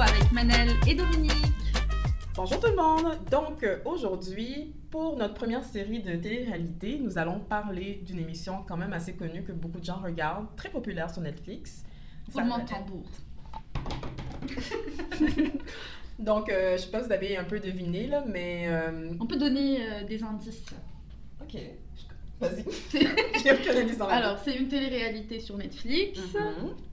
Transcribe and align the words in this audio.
avec 0.00 0.30
Manel 0.30 0.70
et 0.86 0.94
Dominique. 0.94 1.32
Bonjour 2.36 2.60
tout 2.60 2.68
le 2.68 2.76
monde! 2.76 3.18
Donc 3.32 3.64
euh, 3.64 3.78
aujourd'hui, 3.84 4.72
pour 4.90 5.16
notre 5.16 5.34
première 5.34 5.64
série 5.64 6.00
de 6.00 6.14
télé-réalité, 6.14 7.00
nous 7.02 7.18
allons 7.18 7.40
parler 7.40 8.00
d'une 8.04 8.20
émission 8.20 8.64
quand 8.68 8.76
même 8.76 8.92
assez 8.92 9.14
connue 9.14 9.42
que 9.42 9.50
beaucoup 9.50 9.80
de 9.80 9.84
gens 9.84 10.00
regardent, 10.00 10.54
très 10.54 10.68
populaire 10.68 11.10
sur 11.10 11.20
Netflix. 11.20 11.84
Roulement 12.32 12.58
de 12.58 12.68
tambour. 12.68 13.06
Donc 16.20 16.48
euh, 16.48 16.76
je 16.76 16.82
sais 16.82 16.90
pas 16.90 17.00
si 17.00 17.06
vous 17.06 17.12
avez 17.12 17.36
un 17.36 17.44
peu 17.44 17.58
deviné 17.58 18.06
là, 18.06 18.22
mais... 18.24 18.66
euh, 18.68 19.10
On 19.18 19.26
peut 19.26 19.38
donner 19.38 19.80
euh, 19.80 20.04
des 20.04 20.22
indices. 20.22 20.66
Ok, 21.40 21.56
vas-y. 22.40 22.64
J'ai 23.42 24.00
Alors, 24.02 24.38
c'est 24.44 24.54
une 24.54 24.68
télé-réalité 24.68 25.40
sur 25.40 25.56
Netflix. 25.56 26.20
Mhm. 26.34 26.87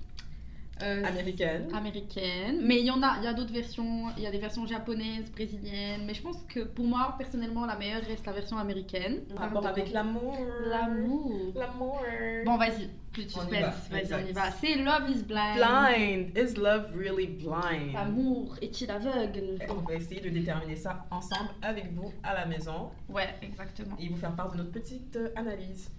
Euh, 0.83 1.03
Américaine. 1.05 1.67
américaine. 1.73 2.59
Mais 2.63 2.79
il 2.79 2.85
y 2.85 2.91
en 2.91 3.01
a, 3.01 3.17
il 3.19 3.23
y 3.23 3.27
a 3.27 3.33
d'autres 3.33 3.53
versions. 3.53 4.09
Il 4.17 4.23
y 4.23 4.27
a 4.27 4.31
des 4.31 4.39
versions 4.39 4.65
japonaises, 4.65 5.31
brésiliennes. 5.31 6.05
Mais 6.05 6.13
je 6.13 6.21
pense 6.21 6.37
que 6.49 6.61
pour 6.61 6.85
moi, 6.85 7.15
personnellement, 7.17 7.65
la 7.65 7.77
meilleure 7.77 8.01
reste 8.03 8.25
la 8.25 8.33
version 8.33 8.57
américaine. 8.57 9.21
Rapport 9.35 9.65
avec 9.65 9.91
l'amour. 9.93 10.37
l'amour. 10.67 11.53
L'amour. 11.55 12.01
Bon, 12.45 12.57
vas-y, 12.57 12.89
plus 13.13 13.25
de 13.25 13.29
suspense. 13.29 13.49
va, 13.89 14.01
Vas-y, 14.01 14.13
on 14.13 14.27
y 14.27 14.31
va. 14.33 14.51
C'est 14.51 14.75
Love 14.75 15.09
is 15.09 15.23
Blind. 15.23 15.55
Blind. 15.55 16.37
Is 16.37 16.55
love 16.57 16.91
really 16.95 17.27
blind? 17.27 17.93
L'amour 17.93 18.55
est-il 18.61 18.91
aveugle? 18.91 19.59
On 19.69 19.75
va 19.75 19.93
essayer 19.95 20.19
de 20.21 20.29
déterminer 20.29 20.75
ça 20.75 21.05
ensemble 21.11 21.51
avec 21.61 21.93
vous 21.93 22.11
à 22.23 22.33
la 22.33 22.45
maison 22.45 22.89
Ouais, 23.09 23.29
exactement. 23.41 23.95
et 23.99 24.09
vous 24.09 24.17
faire 24.17 24.35
part 24.35 24.51
de 24.51 24.57
notre 24.57 24.71
petite 24.71 25.15
euh, 25.15 25.29
analyse. 25.35 25.89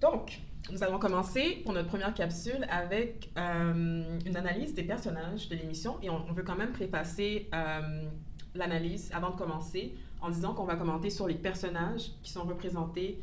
Donc, 0.00 0.40
nous 0.70 0.82
allons 0.82 0.98
commencer 0.98 1.62
pour 1.64 1.72
notre 1.72 1.88
première 1.88 2.14
capsule 2.14 2.66
avec 2.70 3.30
euh, 3.36 4.18
une 4.24 4.36
analyse 4.36 4.74
des 4.74 4.82
personnages 4.82 5.48
de 5.48 5.56
l'émission 5.56 5.96
et 6.02 6.10
on, 6.10 6.32
veut 6.32 6.42
quand 6.42 6.56
même 6.56 6.72
préfacer 6.72 7.48
euh, 7.54 8.02
l'analyse 8.54 9.10
avant 9.14 9.30
de 9.30 9.36
commencer 9.36 9.94
en 10.20 10.30
disant 10.30 10.52
qu'on 10.52 10.64
va 10.64 10.76
commenter 10.76 11.10
sur 11.10 11.26
les 11.26 11.34
personnages 11.34 12.10
qui 12.22 12.30
sont 12.30 12.42
représentés 12.42 13.18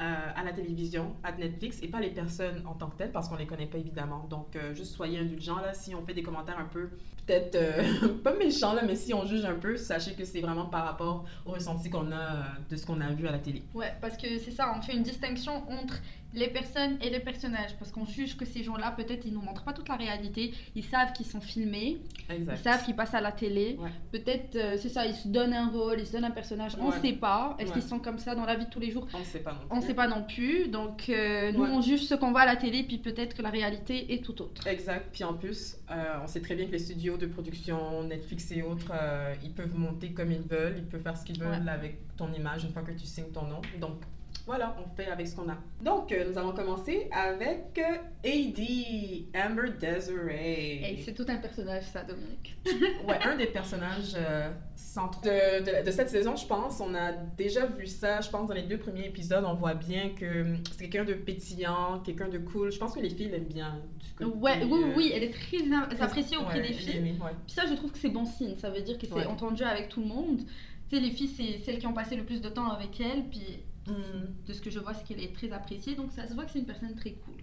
euh, 0.00 0.14
à 0.34 0.42
la 0.42 0.52
télévision, 0.52 1.14
à 1.22 1.32
Netflix, 1.32 1.78
et 1.82 1.88
pas 1.88 2.00
les 2.00 2.10
personnes 2.10 2.62
en 2.66 2.72
tant 2.72 2.88
que 2.88 2.96
telles, 2.96 3.12
parce 3.12 3.28
qu'on 3.28 3.36
les 3.36 3.46
connaît 3.46 3.66
pas 3.66 3.76
évidemment. 3.76 4.26
Donc, 4.30 4.56
euh, 4.56 4.74
juste 4.74 4.94
soyez 4.94 5.18
indulgents 5.18 5.60
là, 5.60 5.74
si 5.74 5.94
on 5.94 6.02
fait 6.06 6.14
des 6.14 6.22
commentaires 6.22 6.58
un 6.58 6.64
peu, 6.64 6.88
peut-être 7.26 7.54
euh, 7.54 8.08
pas 8.24 8.34
méchants 8.34 8.72
là, 8.72 8.82
mais 8.86 8.96
si 8.96 9.12
on 9.12 9.26
juge 9.26 9.44
un 9.44 9.56
peu, 9.56 9.76
sachez 9.76 10.14
que 10.14 10.24
c'est 10.24 10.40
vraiment 10.40 10.66
par 10.66 10.86
rapport 10.86 11.26
au 11.44 11.52
ressenti 11.52 11.90
qu'on 11.90 12.12
a 12.12 12.44
de 12.70 12.76
ce 12.76 12.86
qu'on 12.86 13.00
a 13.00 13.10
vu 13.10 13.28
à 13.28 13.32
la 13.32 13.38
télé. 13.38 13.62
Ouais, 13.74 13.92
parce 14.00 14.16
que 14.16 14.38
c'est 14.38 14.52
ça, 14.52 14.72
on 14.74 14.80
fait 14.80 14.94
une 14.94 15.02
distinction 15.02 15.70
entre 15.70 16.00
les 16.34 16.48
personnes 16.48 16.96
et 17.02 17.10
les 17.10 17.20
personnages. 17.20 17.76
Parce 17.78 17.90
qu'on 17.90 18.06
juge 18.06 18.36
que 18.36 18.44
ces 18.44 18.62
gens-là, 18.62 18.92
peut-être, 18.92 19.24
ils 19.26 19.32
nous 19.32 19.40
montrent 19.40 19.64
pas 19.64 19.72
toute 19.72 19.88
la 19.88 19.96
réalité. 19.96 20.52
Ils 20.74 20.84
savent 20.84 21.12
qu'ils 21.12 21.26
sont 21.26 21.40
filmés, 21.40 21.98
Exact. 22.28 22.56
ils 22.58 22.62
savent 22.62 22.84
qu'ils 22.84 22.96
passent 22.96 23.14
à 23.14 23.20
la 23.20 23.32
télé. 23.32 23.76
Ouais. 23.80 23.90
Peut-être, 24.12 24.56
euh, 24.56 24.76
c'est 24.78 24.88
ça, 24.88 25.06
ils 25.06 25.14
se 25.14 25.28
donnent 25.28 25.52
un 25.54 25.68
rôle, 25.68 25.98
ils 26.00 26.06
se 26.06 26.12
donnent 26.12 26.24
un 26.24 26.30
personnage. 26.30 26.72
On 26.80 26.90
Ouais. 26.90 27.00
sait 27.00 27.12
pas. 27.14 27.56
Est-ce 27.58 27.68
Ouais. 27.68 27.74
qu'ils 27.80 27.88
sont 27.88 27.98
comme 27.98 28.18
ça 28.18 28.34
dans 28.34 28.44
la 28.44 28.56
vie 28.56 28.66
de 28.66 28.70
tous 28.70 28.80
les 28.80 28.90
jours? 28.90 29.06
On 29.14 29.18
ne 29.18 29.24
sait 29.24 29.40
pas 29.40 29.52
non 29.52 29.58
plus. 29.58 29.66
On 29.70 29.80
sait 29.80 29.94
pas 29.94 30.06
non 30.08 30.22
plus. 30.24 30.68
Donc, 30.68 31.08
euh, 31.08 31.52
nous, 31.52 31.64
on 31.64 31.80
juge 31.80 32.02
ce 32.04 32.14
qu'on 32.14 32.30
voit 32.30 32.42
à 32.42 32.46
la 32.46 32.56
télé, 32.56 32.82
puis 32.84 32.98
peut-être 32.98 33.34
que 33.36 33.42
la 33.42 33.50
réalité 33.50 34.12
est 34.12 34.24
tout 34.24 34.40
autre. 34.42 34.66
Exact. 34.66 35.08
Puis 35.12 35.24
en 35.24 35.34
plus, 35.34 35.76
euh, 35.90 36.14
on 36.22 36.26
sait 36.26 36.40
très 36.40 36.54
bien 36.54 36.66
que 36.66 36.72
les 36.72 36.78
studios 36.78 37.16
de 37.16 37.26
production, 37.26 38.02
Netflix 38.04 38.50
et 38.52 38.62
autres, 38.62 38.92
ils 39.42 39.52
peuvent 39.52 39.76
monter 39.76 40.12
comme 40.12 40.30
ils 40.32 40.40
veulent, 40.42 40.76
ils 40.78 40.84
peuvent 40.84 41.02
faire 41.02 41.16
ce 41.16 41.24
qu'ils 41.24 41.38
veulent 41.40 41.68
avec 41.68 42.16
ton 42.16 42.32
image 42.32 42.64
une 42.64 42.70
fois 42.72 42.82
que 42.82 42.92
tu 42.92 43.06
signes 43.06 43.30
ton 43.32 43.46
nom. 43.46 43.60
Donc 43.80 44.00
voilà, 44.46 44.76
on 44.84 44.94
fait 44.96 45.06
avec 45.08 45.26
ce 45.28 45.36
qu'on 45.36 45.48
a. 45.48 45.56
Donc 45.82 46.10
euh, 46.12 46.28
nous 46.30 46.36
allons 46.38 46.52
commencer 46.52 47.08
avec 47.12 47.78
euh, 47.78 47.96
AD, 48.24 48.60
Amber 49.50 49.70
Desiree. 49.80 51.02
C'est 51.04 51.14
tout 51.14 51.26
un 51.28 51.36
personnage, 51.36 51.84
ça, 51.84 52.02
Dominique. 52.02 52.56
Ouais, 53.08 53.18
un 53.24 53.36
des 53.36 53.46
personnages 53.46 54.14
euh, 54.16 54.50
centraux 54.74 55.22
de, 55.24 55.60
de- 55.80 55.84
de 55.86 55.90
cette 55.90 56.08
saison, 56.10 56.36
je 56.36 56.46
pense. 56.46 56.80
On 56.80 56.94
a 56.94 57.12
déjà 57.12 57.66
vu 57.66 57.86
ça, 57.86 58.20
je 58.20 58.28
pense, 58.30 58.48
dans 58.48 58.54
les 58.54 58.62
deux 58.62 58.78
premiers 58.78 59.06
épisodes. 59.06 59.44
On 59.46 59.54
voit 59.54 59.74
bien 59.74 60.10
que 60.10 60.42
hum, 60.42 60.56
c'est 60.76 60.88
quelqu'un 60.88 61.04
de 61.04 61.14
pétillant, 61.14 62.00
quelqu'un 62.04 62.28
de 62.28 62.38
cool. 62.38 62.70
Je 62.72 62.78
pense 62.78 62.94
que 62.94 63.00
les 63.00 63.10
filles 63.10 63.28
l'aiment 63.30 63.44
bien. 63.44 63.78
du 64.00 64.12
côté, 64.14 64.36
Ouais, 64.38 64.62
oui, 64.64 64.80
euh, 64.84 64.92
oui, 64.96 65.12
elle 65.14 65.22
est 65.24 65.30
très 65.30 65.58
très- 65.58 66.02
appréciée 66.02 66.36
auprès 66.36 66.60
ouais, 66.60 66.68
des 66.68 66.74
filles. 66.74 66.96
aimée, 66.96 67.14
ouais. 67.22 67.30
Puis 67.46 67.54
ça, 67.54 67.62
je 67.68 67.74
trouve 67.74 67.92
que 67.92 67.98
c'est 67.98 68.10
bon 68.10 68.24
signe. 68.24 68.56
Ça 68.58 68.70
veut 68.70 68.82
dire 68.82 68.98
que 68.98 69.06
c'est 69.06 69.12
Ouais. 69.14 69.26
entendu 69.26 69.62
avec 69.62 69.88
tout 69.88 70.00
le 70.00 70.06
monde. 70.08 70.40
Tu 70.88 70.96
sais, 70.96 71.02
les 71.02 71.10
filles, 71.12 71.28
c'est 71.28 71.64
celles 71.64 71.78
qui 71.78 71.86
ont 71.86 71.92
passé 71.92 72.16
le 72.16 72.24
plus 72.24 72.40
de 72.40 72.48
temps 72.48 72.68
avec 72.70 73.00
elle. 73.00 73.24
Puis 73.30 73.60
Hum, 73.88 73.94
de 74.46 74.52
ce 74.52 74.60
que 74.60 74.70
je 74.70 74.78
vois, 74.78 74.94
c'est 74.94 75.04
qu'elle 75.04 75.22
est 75.22 75.34
très 75.34 75.50
appréciée. 75.52 75.94
Donc 75.94 76.12
ça 76.12 76.26
se 76.26 76.34
voit 76.34 76.44
que 76.44 76.50
c'est 76.52 76.58
une 76.58 76.66
personne 76.66 76.94
très 76.94 77.12
cool. 77.12 77.34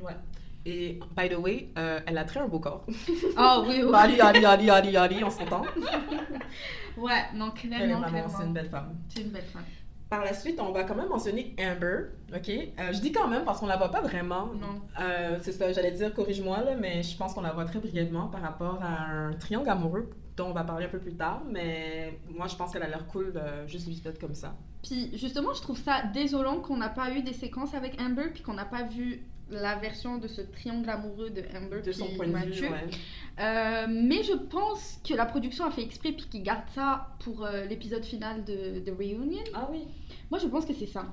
Et, 0.65 0.99
by 1.15 1.29
the 1.29 1.37
way, 1.37 1.69
euh, 1.77 1.99
elle 2.05 2.17
a 2.17 2.25
très 2.25 2.41
un 2.41 2.47
beau 2.47 2.59
corps. 2.59 2.85
Ah 3.37 3.61
oui, 3.65 3.81
oui. 3.83 3.91
Ali, 3.93 4.19
Ali, 4.19 4.45
Ali, 4.45 4.69
Ali, 4.69 4.97
Ali, 4.97 5.23
on 5.23 5.29
s'entend. 5.29 5.63
Ouais, 6.97 7.25
non, 7.35 7.53
Elle 7.63 7.73
est 7.73 7.75
clairement, 7.77 8.07
vraiment, 8.07 8.27
c'est 8.27 8.43
une 8.43 8.53
clairement. 8.53 8.53
belle 8.53 8.69
femme. 8.69 8.95
C'est 9.09 9.21
une 9.21 9.29
belle 9.29 9.45
femme. 9.45 9.63
Par 10.09 10.23
la 10.23 10.33
suite, 10.33 10.59
on 10.59 10.71
va 10.71 10.83
quand 10.83 10.95
même 10.95 11.09
mentionner 11.09 11.55
Amber, 11.59 12.05
ok? 12.33 12.49
Euh, 12.49 12.93
je 12.93 12.99
dis 13.01 13.11
quand 13.11 13.27
même 13.27 13.43
parce 13.45 13.59
qu'on 13.59 13.67
la 13.67 13.77
voit 13.77 13.91
pas 13.91 14.01
vraiment. 14.01 14.47
Non. 14.47 14.81
Euh, 14.99 15.37
c'est 15.41 15.51
ça, 15.51 15.71
j'allais 15.73 15.91
dire, 15.91 16.13
corrige-moi, 16.13 16.61
là, 16.63 16.75
mais 16.75 17.03
je 17.03 17.15
pense 17.17 17.33
qu'on 17.33 17.41
la 17.41 17.51
voit 17.51 17.65
très 17.65 17.79
brièvement 17.79 18.27
par 18.27 18.41
rapport 18.41 18.79
à 18.81 19.05
un 19.11 19.33
triangle 19.33 19.69
amoureux 19.69 20.09
dont 20.37 20.47
on 20.49 20.53
va 20.53 20.63
parler 20.63 20.85
un 20.85 20.89
peu 20.89 20.99
plus 20.99 21.15
tard, 21.15 21.41
mais 21.49 22.19
moi, 22.29 22.47
je 22.47 22.55
pense 22.55 22.71
qu'elle 22.71 22.83
a 22.83 22.87
l'air 22.87 23.05
cool, 23.07 23.33
juste 23.65 23.87
vite 23.87 24.01
fait 24.03 24.17
comme 24.19 24.35
ça. 24.35 24.55
Puis 24.83 25.09
justement, 25.17 25.53
je 25.53 25.61
trouve 25.61 25.77
ça 25.77 26.03
désolant 26.13 26.59
qu'on 26.59 26.77
n'a 26.77 26.89
pas 26.89 27.11
eu 27.11 27.23
des 27.23 27.33
séquences 27.33 27.73
avec 27.73 27.99
Amber, 27.99 28.29
puis 28.33 28.43
qu'on 28.43 28.53
n'a 28.53 28.65
pas 28.65 28.83
vu 28.83 29.23
la 29.49 29.75
version 29.75 30.17
de 30.17 30.27
ce 30.27 30.41
triangle 30.41 30.89
amoureux 30.89 31.29
de 31.29 31.41
Amber. 31.57 31.81
De 31.81 31.91
son 31.91 32.07
point 32.15 32.27
de 32.27 32.51
vue, 32.51 32.67
ouais. 32.67 32.89
Euh, 33.39 33.87
mais 33.89 34.23
je 34.23 34.33
pense 34.33 34.99
que 35.07 35.13
la 35.13 35.25
production 35.25 35.65
a 35.65 35.71
fait 35.71 35.83
exprès, 35.83 36.11
puis 36.11 36.27
qu'ils 36.27 36.43
gardent 36.43 36.69
ça 36.73 37.15
pour 37.19 37.45
euh, 37.45 37.65
l'épisode 37.65 38.03
final 38.03 38.43
de, 38.43 38.79
de 38.79 38.91
Reunion. 38.91 39.43
Ah 39.53 39.67
oui? 39.71 39.85
Moi, 40.29 40.39
je 40.39 40.47
pense 40.47 40.65
que 40.65 40.73
c'est 40.73 40.87
ça. 40.87 41.05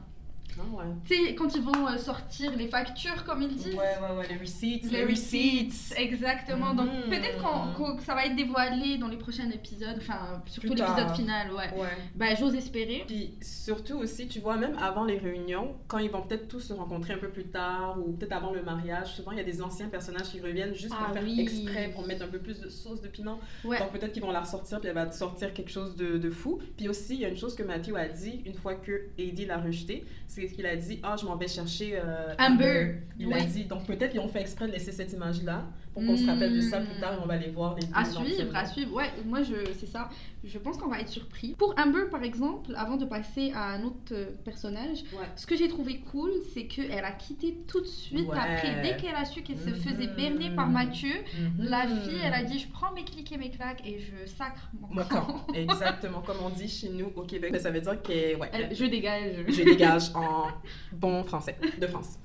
Ah 0.56 0.62
ouais. 0.76 0.84
Tu 1.04 1.16
sais, 1.26 1.34
quand 1.34 1.52
ils 1.56 1.62
vont 1.62 1.88
euh, 1.88 1.96
sortir 1.98 2.56
les 2.56 2.68
factures, 2.68 3.24
comme 3.24 3.42
ils 3.42 3.48
Ouais, 3.48 3.54
disent. 3.54 3.74
ouais, 3.74 4.16
ouais, 4.16 4.28
les 4.28 4.36
receipts. 4.36 4.84
Les 4.92 5.04
receipts, 5.04 5.92
exactement. 5.96 6.74
Donc 6.74 6.86
Mhm. 6.86 7.10
peut-être 7.10 7.96
que 7.98 8.02
ça 8.04 8.14
va 8.14 8.24
être 8.26 8.36
dévoilé 8.36 8.96
dans 8.98 9.08
les 9.08 9.16
prochains 9.16 9.50
épisodes, 9.50 9.96
enfin 9.98 10.42
surtout 10.46 10.74
l'épisode 10.74 11.10
final, 11.16 11.50
ouais. 11.52 11.70
Ouais. 11.76 11.88
Bah 12.14 12.34
j'ose 12.38 12.54
espérer. 12.54 13.02
Puis 13.06 13.34
surtout 13.42 13.96
aussi, 13.98 14.28
tu 14.28 14.38
vois, 14.38 14.56
même 14.56 14.76
avant 14.78 15.04
les 15.04 15.18
réunions, 15.18 15.74
quand 15.88 15.98
ils 15.98 16.10
vont 16.10 16.22
peut-être 16.22 16.46
tous 16.46 16.60
se 16.60 16.72
rencontrer 16.72 17.14
un 17.14 17.18
peu 17.18 17.30
plus 17.30 17.46
tard 17.46 17.98
ou 17.98 18.12
peut-être 18.12 18.32
avant 18.32 18.52
le 18.52 18.62
mariage, 18.62 19.14
souvent 19.16 19.32
il 19.32 19.38
y 19.38 19.40
a 19.40 19.44
des 19.44 19.60
anciens 19.60 19.88
personnages 19.88 20.28
qui 20.30 20.40
reviennent 20.40 20.74
juste 20.74 20.94
pour 20.94 21.06
Ah 21.08 21.12
faire 21.12 21.22
oui. 21.24 21.40
exprès, 21.40 21.90
pour 21.92 22.06
mettre 22.06 22.22
un 22.24 22.28
peu 22.28 22.38
plus 22.38 22.60
de 22.60 22.68
sauce 22.68 23.00
de 23.00 23.08
piment. 23.08 23.40
Ouais. 23.64 23.80
Donc 23.80 23.90
peut-être 23.90 24.12
qu'ils 24.12 24.22
vont 24.22 24.30
la 24.30 24.40
ressortir 24.42 24.78
puis 24.78 24.88
elle 24.88 24.94
va 24.94 25.06
te 25.06 25.16
sortir 25.16 25.52
quelque 25.52 25.70
chose 25.72 25.96
de, 25.96 26.16
de 26.16 26.30
fou. 26.30 26.60
Puis 26.76 26.88
aussi, 26.88 27.14
il 27.14 27.20
y 27.20 27.24
a 27.24 27.28
une 27.28 27.36
chose 27.36 27.56
que 27.56 27.64
Matthew 27.64 27.96
a 27.96 28.06
dit 28.08 28.42
une 28.46 28.54
fois 28.54 28.76
que 28.76 29.08
Eddie 29.18 29.46
l'a 29.46 29.58
rejeté, 29.58 30.04
c'est 30.34 30.46
qu'il 30.46 30.66
a 30.66 30.76
dit 30.76 30.98
Ah, 31.02 31.16
je 31.20 31.24
m'en 31.26 31.36
vais 31.36 31.48
chercher 31.48 31.96
euh, 31.96 32.34
Amber. 32.38 32.96
Il 33.18 33.32
a 33.32 33.40
dit. 33.40 33.64
Donc 33.64 33.86
peut-être 33.86 34.10
qu'ils 34.12 34.20
ont 34.20 34.28
fait 34.28 34.40
exprès 34.40 34.66
de 34.66 34.72
laisser 34.72 34.92
cette 34.92 35.12
image-là 35.12 35.64
pour 35.92 36.04
qu'on 36.04 36.16
se 36.16 36.26
rappelle 36.26 36.54
de 36.56 36.60
ça 36.60 36.80
plus 36.80 36.98
tard 37.00 37.14
et 37.14 37.18
on 37.22 37.26
va 37.26 37.36
les 37.36 37.50
voir 37.50 37.76
les. 37.76 37.86
À 37.94 38.04
suivre, 38.04 38.54
à 38.54 38.66
suivre. 38.66 38.92
Ouais, 38.94 39.10
moi 39.24 39.42
je 39.42 39.54
c'est 39.78 39.86
ça. 39.86 40.08
Je 40.46 40.58
pense 40.58 40.76
qu'on 40.76 40.88
va 40.90 41.00
être 41.00 41.08
surpris. 41.08 41.54
Pour 41.56 41.74
Amber 41.78 42.04
par 42.10 42.22
exemple, 42.22 42.72
avant 42.76 42.96
de 42.96 43.04
passer 43.06 43.52
à 43.54 43.72
un 43.74 43.82
autre 43.84 43.96
euh, 44.12 44.26
personnage, 44.44 44.98
Ouais. 45.12 45.26
ce 45.36 45.46
que 45.46 45.56
j'ai 45.56 45.68
trouvé 45.68 46.00
cool, 46.10 46.30
c'est 46.52 46.66
qu'elle 46.66 47.04
a 47.04 47.12
quitté 47.12 47.56
tout 47.66 47.80
de 47.80 47.86
suite 47.86 48.28
Ouais. 48.28 48.36
après. 48.36 48.82
Dès 48.82 48.96
qu'elle 48.96 49.14
a 49.14 49.24
su 49.24 49.42
qu'elle 49.42 49.56
se 49.58 49.70
faisait 49.70 50.06
Mhm. 50.08 50.16
berner 50.16 50.50
par 50.54 50.68
Mathieu, 50.68 51.14
la 51.58 51.86
Mhm. 51.86 52.00
fille, 52.02 52.18
elle 52.24 52.34
a 52.34 52.42
dit 52.42 52.58
je 52.58 52.68
prends 52.68 52.92
mes 52.92 53.04
clics 53.04 53.30
et 53.32 53.38
mes 53.38 53.50
claques 53.50 53.80
et 53.86 53.98
je 54.00 54.28
sacre 54.30 54.68
mon 54.90 55.02
camp. 55.04 55.06
camp. 55.26 55.46
Exactement, 55.54 56.20
comme 56.20 56.36
on 56.44 56.50
dit 56.50 56.68
chez 56.68 56.88
nous 56.90 57.10
au 57.16 57.22
Québec. 57.22 57.50
Mais 57.52 57.58
ça 57.60 57.70
veut 57.70 57.80
dire 57.80 58.02
que, 58.02 58.36
ouais, 58.36 58.50
Elle- 58.52 58.74
je 58.74 58.84
dégage. 58.84 59.36
je 59.48 59.62
dégage 59.62 60.10
en 60.24 60.46
bon 60.92 61.22
français 61.24 61.56
de 61.80 61.86
France. 61.86 62.18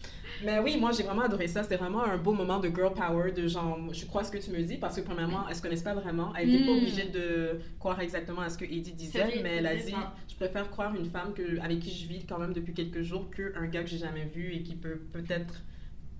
Mais 0.45 0.57
oui, 0.59 0.77
moi 0.79 0.91
j'ai 0.93 1.03
vraiment 1.03 1.23
adoré 1.23 1.47
ça. 1.47 1.63
C'était 1.63 1.75
vraiment 1.75 2.01
un 2.03 2.17
beau 2.17 2.31
moment 2.31 2.59
de 2.59 2.69
girl 2.69 2.93
power, 2.93 3.31
de 3.33 3.45
genre, 3.47 3.77
je 3.91 4.05
crois 4.05 4.23
ce 4.23 4.31
que 4.31 4.37
tu 4.37 4.51
me 4.51 4.61
dis, 4.61 4.77
parce 4.77 4.95
que 4.95 5.01
premièrement, 5.01 5.47
elles 5.49 5.55
se 5.55 5.61
connaissent 5.61 5.83
pas 5.83 5.93
vraiment. 5.93 6.33
Elle 6.35 6.49
n'était 6.49 6.65
pas 6.65 6.71
Mm. 6.71 6.77
obligée 6.77 7.05
de 7.09 7.59
croire 7.77 7.99
exactement 7.99 8.41
à 8.41 8.49
ce 8.49 8.57
que 8.57 8.63
Eddie 8.63 8.93
disait, 8.93 9.19
vrai, 9.25 9.39
mais 9.43 9.55
elle 9.57 9.67
a 9.67 9.75
dit, 9.75 9.93
je 10.29 10.35
préfère 10.35 10.69
croire 10.69 10.95
une 10.95 11.05
femme 11.09 11.33
que, 11.33 11.59
avec 11.59 11.79
qui 11.81 11.91
je 11.91 12.07
vis 12.07 12.25
quand 12.25 12.39
même 12.39 12.53
depuis 12.53 12.73
quelques 12.73 13.01
jours 13.01 13.29
qu'un 13.31 13.65
gars 13.67 13.83
que 13.83 13.89
j'ai 13.89 13.97
jamais 13.97 14.25
vu 14.25 14.53
et 14.53 14.63
qui 14.63 14.75
peut 14.75 14.99
peut-être 15.11 15.55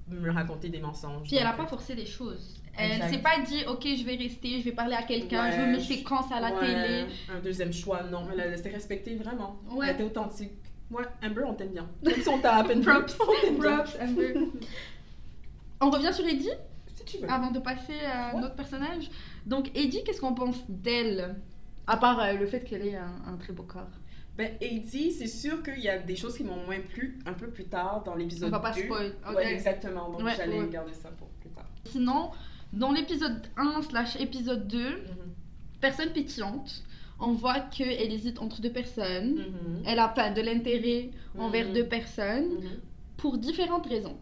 me 0.09 0.31
raconter 0.31 0.67
des 0.69 0.79
mensonges. 0.79 1.23
Puis 1.27 1.35
elle 1.37 1.45
a 1.47 1.51
Donc, 1.51 1.57
pas 1.59 1.67
forcé 1.67 1.95
les 1.95 2.05
choses. 2.05 2.55
Elle 2.77 3.01
s'est 3.09 3.19
pas 3.19 3.39
dit 3.45 3.63
ok 3.67 3.83
je 3.83 4.03
vais 4.05 4.15
rester, 4.15 4.59
je 4.59 4.63
vais 4.65 4.71
parler 4.71 4.95
à 4.95 5.03
quelqu'un, 5.03 5.43
Ouais, 5.45 5.51
je 5.55 5.61
veux 5.61 5.67
mes 5.71 5.79
séquences 5.81 6.31
à 6.31 6.39
la 6.39 6.53
ouais, 6.55 6.59
télé. 6.61 7.05
Un 7.29 7.39
deuxième 7.39 7.71
choix, 7.73 8.03
non. 8.03 8.25
Elle 8.33 8.39
a 8.41 8.47
laissé 8.47 8.69
respecter 8.69 9.15
vraiment. 9.15 9.59
Ouais. 9.71 9.87
Elle 9.89 9.95
était 9.95 10.03
authentique. 10.03 10.51
Ouais, 10.91 11.03
Amber, 11.23 11.43
on 11.45 11.53
t'aime 11.53 11.69
bien. 11.69 11.87
Même 12.03 12.21
si 12.21 12.29
on 12.29 12.39
t'a 12.39 12.55
à 12.57 12.63
peine 12.63 12.81
Props. 12.81 13.17
on 13.19 13.41
t'aime 13.45 13.59
bien. 13.59 13.77
Props, 13.77 13.97
Amber. 14.01 14.33
On 15.81 15.89
revient 15.91 16.13
sur 16.13 16.25
Eddie 16.27 16.49
Si 16.95 17.05
tu 17.05 17.17
veux. 17.19 17.29
avant 17.31 17.51
de 17.51 17.59
passer 17.59 17.93
à 18.05 18.35
Ouais. 18.35 18.41
notre 18.41 18.55
personnage. 18.55 19.09
Donc 19.45 19.69
Eddie, 19.75 20.03
qu'est-ce 20.03 20.19
qu'on 20.19 20.33
pense 20.33 20.57
d'elle 20.67 21.35
À 21.87 21.95
part 21.97 22.19
euh, 22.19 22.33
le 22.33 22.45
fait 22.47 22.61
qu'elle 22.65 22.85
ait 22.85 22.95
un, 22.97 23.13
un 23.27 23.37
très 23.37 23.53
beau 23.53 23.63
corps? 23.63 23.87
Ben, 24.37 24.51
Eddie, 24.61 25.11
c'est 25.11 25.27
sûr 25.27 25.63
qu'il 25.63 25.79
y 25.79 25.89
a 25.89 25.99
des 25.99 26.15
choses 26.15 26.35
qui 26.37 26.43
m'ont 26.43 26.65
moins 26.65 26.79
plu 26.81 27.19
un 27.25 27.33
peu 27.33 27.47
plus 27.49 27.65
tard 27.65 28.03
dans 28.05 28.15
l'épisode 28.15 28.49
On 28.49 28.51
va 28.51 28.59
pas 28.59 28.71
2. 28.73 28.81
spoil. 28.83 29.13
ok. 29.29 29.35
Ouais, 29.35 29.53
exactement. 29.53 30.09
Donc 30.09 30.21
Ouais, 30.23 30.33
j'allais 30.35 30.59
ouais. 30.59 30.67
garder 30.69 30.93
ça 30.93 31.09
pour 31.11 31.27
plus 31.41 31.49
tard. 31.49 31.65
Sinon, 31.85 32.31
dans 32.73 32.91
l'épisode 32.91 33.41
1 33.57 33.81
slash 33.83 34.15
épisode 34.17 34.67
2, 34.67 34.79
Mhm. 34.79 34.95
personne 35.79 36.09
pétillante. 36.11 36.83
On 37.19 37.33
voit 37.33 37.59
qu'elle 37.59 38.11
hésite 38.11 38.39
entre 38.41 38.61
deux 38.61 38.71
personnes. 38.71 39.35
Mhm. 39.35 39.83
Elle 39.85 39.99
a 39.99 40.07
pas 40.07 40.29
de 40.29 40.41
l'intérêt 40.41 41.09
envers 41.37 41.67
Mhm. 41.67 41.73
deux 41.73 41.85
personnes 41.85 42.49
Mhm. 42.61 42.69
pour 43.17 43.37
différentes 43.37 43.85
raisons. 43.87 44.15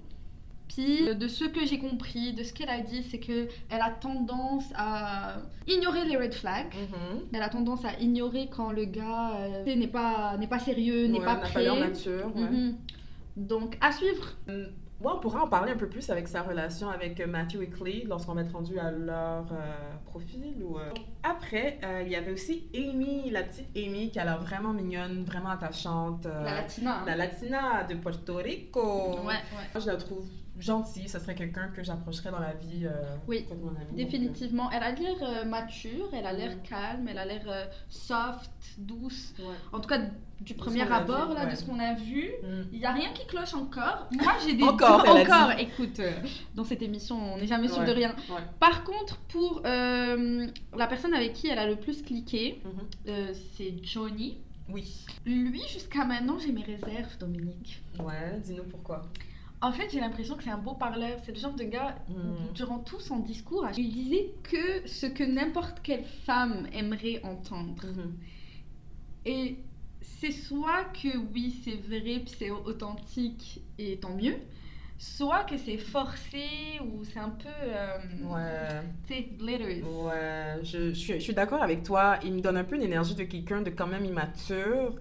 Puis, 0.68 1.08
euh, 1.08 1.14
de 1.14 1.28
ce 1.28 1.46
que 1.46 1.66
j'ai 1.66 1.80
compris, 1.80 2.34
de 2.34 2.44
ce 2.44 2.52
qu'elle 2.54 2.70
a 2.70 2.82
dit, 2.82 3.02
c'est 3.10 3.20
que 3.20 3.48
elle 3.70 3.82
a 3.82 3.90
tendance 3.90 4.66
à 4.76 5.38
ignorer 5.68 6.06
les 6.06 6.18
red 6.18 6.34
flags. 6.34 6.74
Elle 7.34 7.42
a 7.42 7.50
tendance 7.50 7.86
à 7.86 7.98
ignorer 8.02 8.50
quand 8.52 8.72
le 8.72 8.86
gars 8.86 9.38
euh, 9.38 9.76
n'est 9.76 9.88
pas, 9.88 10.36
n'est 10.38 10.48
pas 10.48 10.60
sérieux, 10.60 11.08
n'est 11.08 11.20
Ouais, 11.20 11.26
pas 11.26 11.36
prêt. 11.38 11.64
l'air 11.64 11.76
mature. 11.76 12.36
ouais. 12.36 12.42
Mhm. 12.50 12.76
Donc, 13.38 13.78
à 13.82 13.92
suivre. 13.92 14.36
Ouais, 15.00 15.12
on 15.16 15.20
pourra 15.20 15.44
en 15.44 15.48
parler 15.48 15.72
un 15.72 15.78
peu 15.78 15.88
plus 15.88 16.10
avec 16.10 16.28
sa 16.28 16.42
relation 16.42 16.90
avec 16.90 17.20
euh, 17.20 17.28
Matthew 17.28 17.62
et 17.62 17.70
Clay 17.70 18.04
lorsqu'on 18.08 18.34
va 18.34 18.42
être 18.42 18.52
rendu 18.54 18.80
à 18.80 18.90
leur 18.90 19.46
euh, 19.52 19.94
profil. 20.06 20.56
Ou, 20.64 20.78
euh. 20.80 20.90
Après, 21.24 21.78
euh, 21.84 22.02
il 22.04 22.12
y 22.12 22.16
avait 22.16 22.32
aussi 22.32 22.68
Amy, 22.74 23.30
la 23.30 23.44
petite 23.44 23.68
Amy, 23.76 24.10
qui 24.10 24.20
a 24.20 24.26
l'air 24.26 24.40
vraiment 24.42 24.74
mignonne, 24.74 25.24
vraiment 25.24 25.50
attachante. 25.50 26.26
La 26.26 26.56
Latina. 26.62 26.96
hein. 27.02 27.04
la 27.06 27.16
Latina 27.16 27.84
de 27.84 27.94
Puerto 27.94 28.38
Rico. 28.38 29.12
Ouais, 29.20 29.28
ouais. 29.28 29.34
Moi, 29.74 29.80
je 29.80 29.86
la 29.88 29.98
trouve 29.98 30.26
gentille. 30.60 31.08
Ça 31.08 31.20
serait 31.20 31.36
quelqu'un 31.36 31.68
que 31.70 31.84
j'approcherais 31.84 32.32
dans 32.32 32.40
la 32.40 32.54
vie. 32.54 32.86
euh, 32.86 33.16
Oui, 33.28 33.46
mon. 33.50 33.68
Donc, 33.72 33.96
Définitivement. 33.96 34.70
Elle 34.72 34.84
a 34.84 34.92
l'air 34.92 35.16
euh, 35.22 35.46
mature, 35.46 36.10
elle 36.14 36.26
a 36.26 36.34
l'air 36.34 36.52
Mhm. 36.56 36.62
calme, 36.64 37.08
elle 37.08 37.18
a 37.18 37.26
l'air 37.26 37.44
euh, 37.48 37.66
soft, 37.90 38.52
douce. 38.78 39.34
ouais. 39.40 39.46
En 39.72 39.80
tout 39.80 39.90
cas, 39.90 40.00
du 40.42 40.54
ce 40.54 40.58
premier 40.58 40.82
abord, 40.92 41.30
vu, 41.30 41.36
là, 41.36 41.46
ouais. 41.46 41.52
de 41.52 41.56
ce 41.56 41.66
qu'on 41.66 41.80
a 41.80 41.94
vu. 41.96 42.30
Mm. 42.44 42.48
Il 42.74 42.80
n'y 42.80 42.86
a 42.86 42.92
rien 42.94 43.12
qui 43.14 43.26
cloche 43.28 43.54
encore. 43.56 44.08
Moi, 44.12 44.34
j'ai 44.46 44.54
des 44.54 44.64
Encore, 44.64 45.08
a 45.08 45.14
encore. 45.14 45.52
Écoute, 45.58 46.00
dans 46.56 46.64
cette 46.64 46.82
émission, 46.84 47.18
on 47.34 47.38
n'est 47.38 47.48
jamais 47.48 47.68
sûr 47.68 47.80
Ouais. 47.80 47.88
de 47.88 47.92
rien. 47.92 48.16
Ouais. 48.30 48.42
Par 48.60 48.84
contre, 48.84 49.18
pour 49.30 49.62
la 49.64 50.88
personne 50.88 51.14
avec 51.14 51.34
qui 51.34 51.48
elle 51.48 51.60
a 51.60 51.68
le 51.68 51.76
plus 51.76 52.02
cliqué, 52.04 52.62
Mhm. 52.64 52.72
euh, 53.10 53.34
c'est 53.56 53.74
Johnny. 53.84 54.38
Oui. 54.70 55.06
Lui, 55.26 55.62
jusqu'à 55.72 56.04
maintenant, 56.04 56.38
j'ai 56.40 56.52
mes 56.52 56.62
réserves, 56.64 57.18
Dominique. 57.20 57.82
Ouais, 58.00 58.38
dis-nous 58.44 58.64
pourquoi. 58.66 59.04
En 59.62 59.72
fait, 59.72 59.90
j'ai 59.92 60.00
l'impression 60.00 60.36
que 60.36 60.44
c'est 60.44 60.52
un 60.52 60.58
beau 60.58 60.74
parleur. 60.76 61.18
C'est 61.26 61.32
le 61.32 61.40
genre 61.40 61.54
de 61.56 61.64
gars, 61.64 61.96
Mm. 62.10 62.54
durant 62.54 62.80
tout 62.80 63.00
son 63.00 63.20
discours, 63.20 63.66
il 63.78 63.92
disait 63.92 64.30
que 64.44 64.88
ce 64.88 65.08
que 65.08 65.24
n'importe 65.24 65.80
quelle 65.82 66.04
femme 66.04 66.68
aimerait 66.74 67.22
entendre. 67.24 67.86
Mhm. 67.86 68.14
Et 69.26 69.58
c'est 70.02 70.32
soit 70.32 70.86
que 70.94 71.18
oui, 71.34 71.56
c'est 71.64 71.76
vrai, 71.88 72.24
c'est 72.38 72.52
authentique, 72.52 73.62
et 73.80 73.98
tant 73.98 74.16
mieux. 74.16 74.36
Soit 75.00 75.44
que 75.44 75.58
c'est 75.58 75.78
forcé, 75.78 76.46
ou 76.82 77.04
c'est 77.04 77.20
un 77.20 77.30
peu... 77.30 77.50
euh, 77.64 77.98
Ouais. 78.24 78.82
Tu 79.08 79.14
sais, 79.14 79.28
glitters. 79.38 79.84
Ouais, 79.84 80.60
je, 80.64 80.92
je 80.94 81.20
suis 81.20 81.34
d'accord 81.34 81.62
avec 81.62 81.84
toi. 81.84 82.18
Il 82.24 82.34
me 82.34 82.42
donne 82.42 82.58
un 82.58 82.64
peu 82.64 82.78
l'énergie 82.78 83.14
de 83.16 83.24
quelqu'un 83.24 83.62
de 83.62 83.70
quand 83.70 83.86
même 83.88 84.06
immature. 84.06 84.96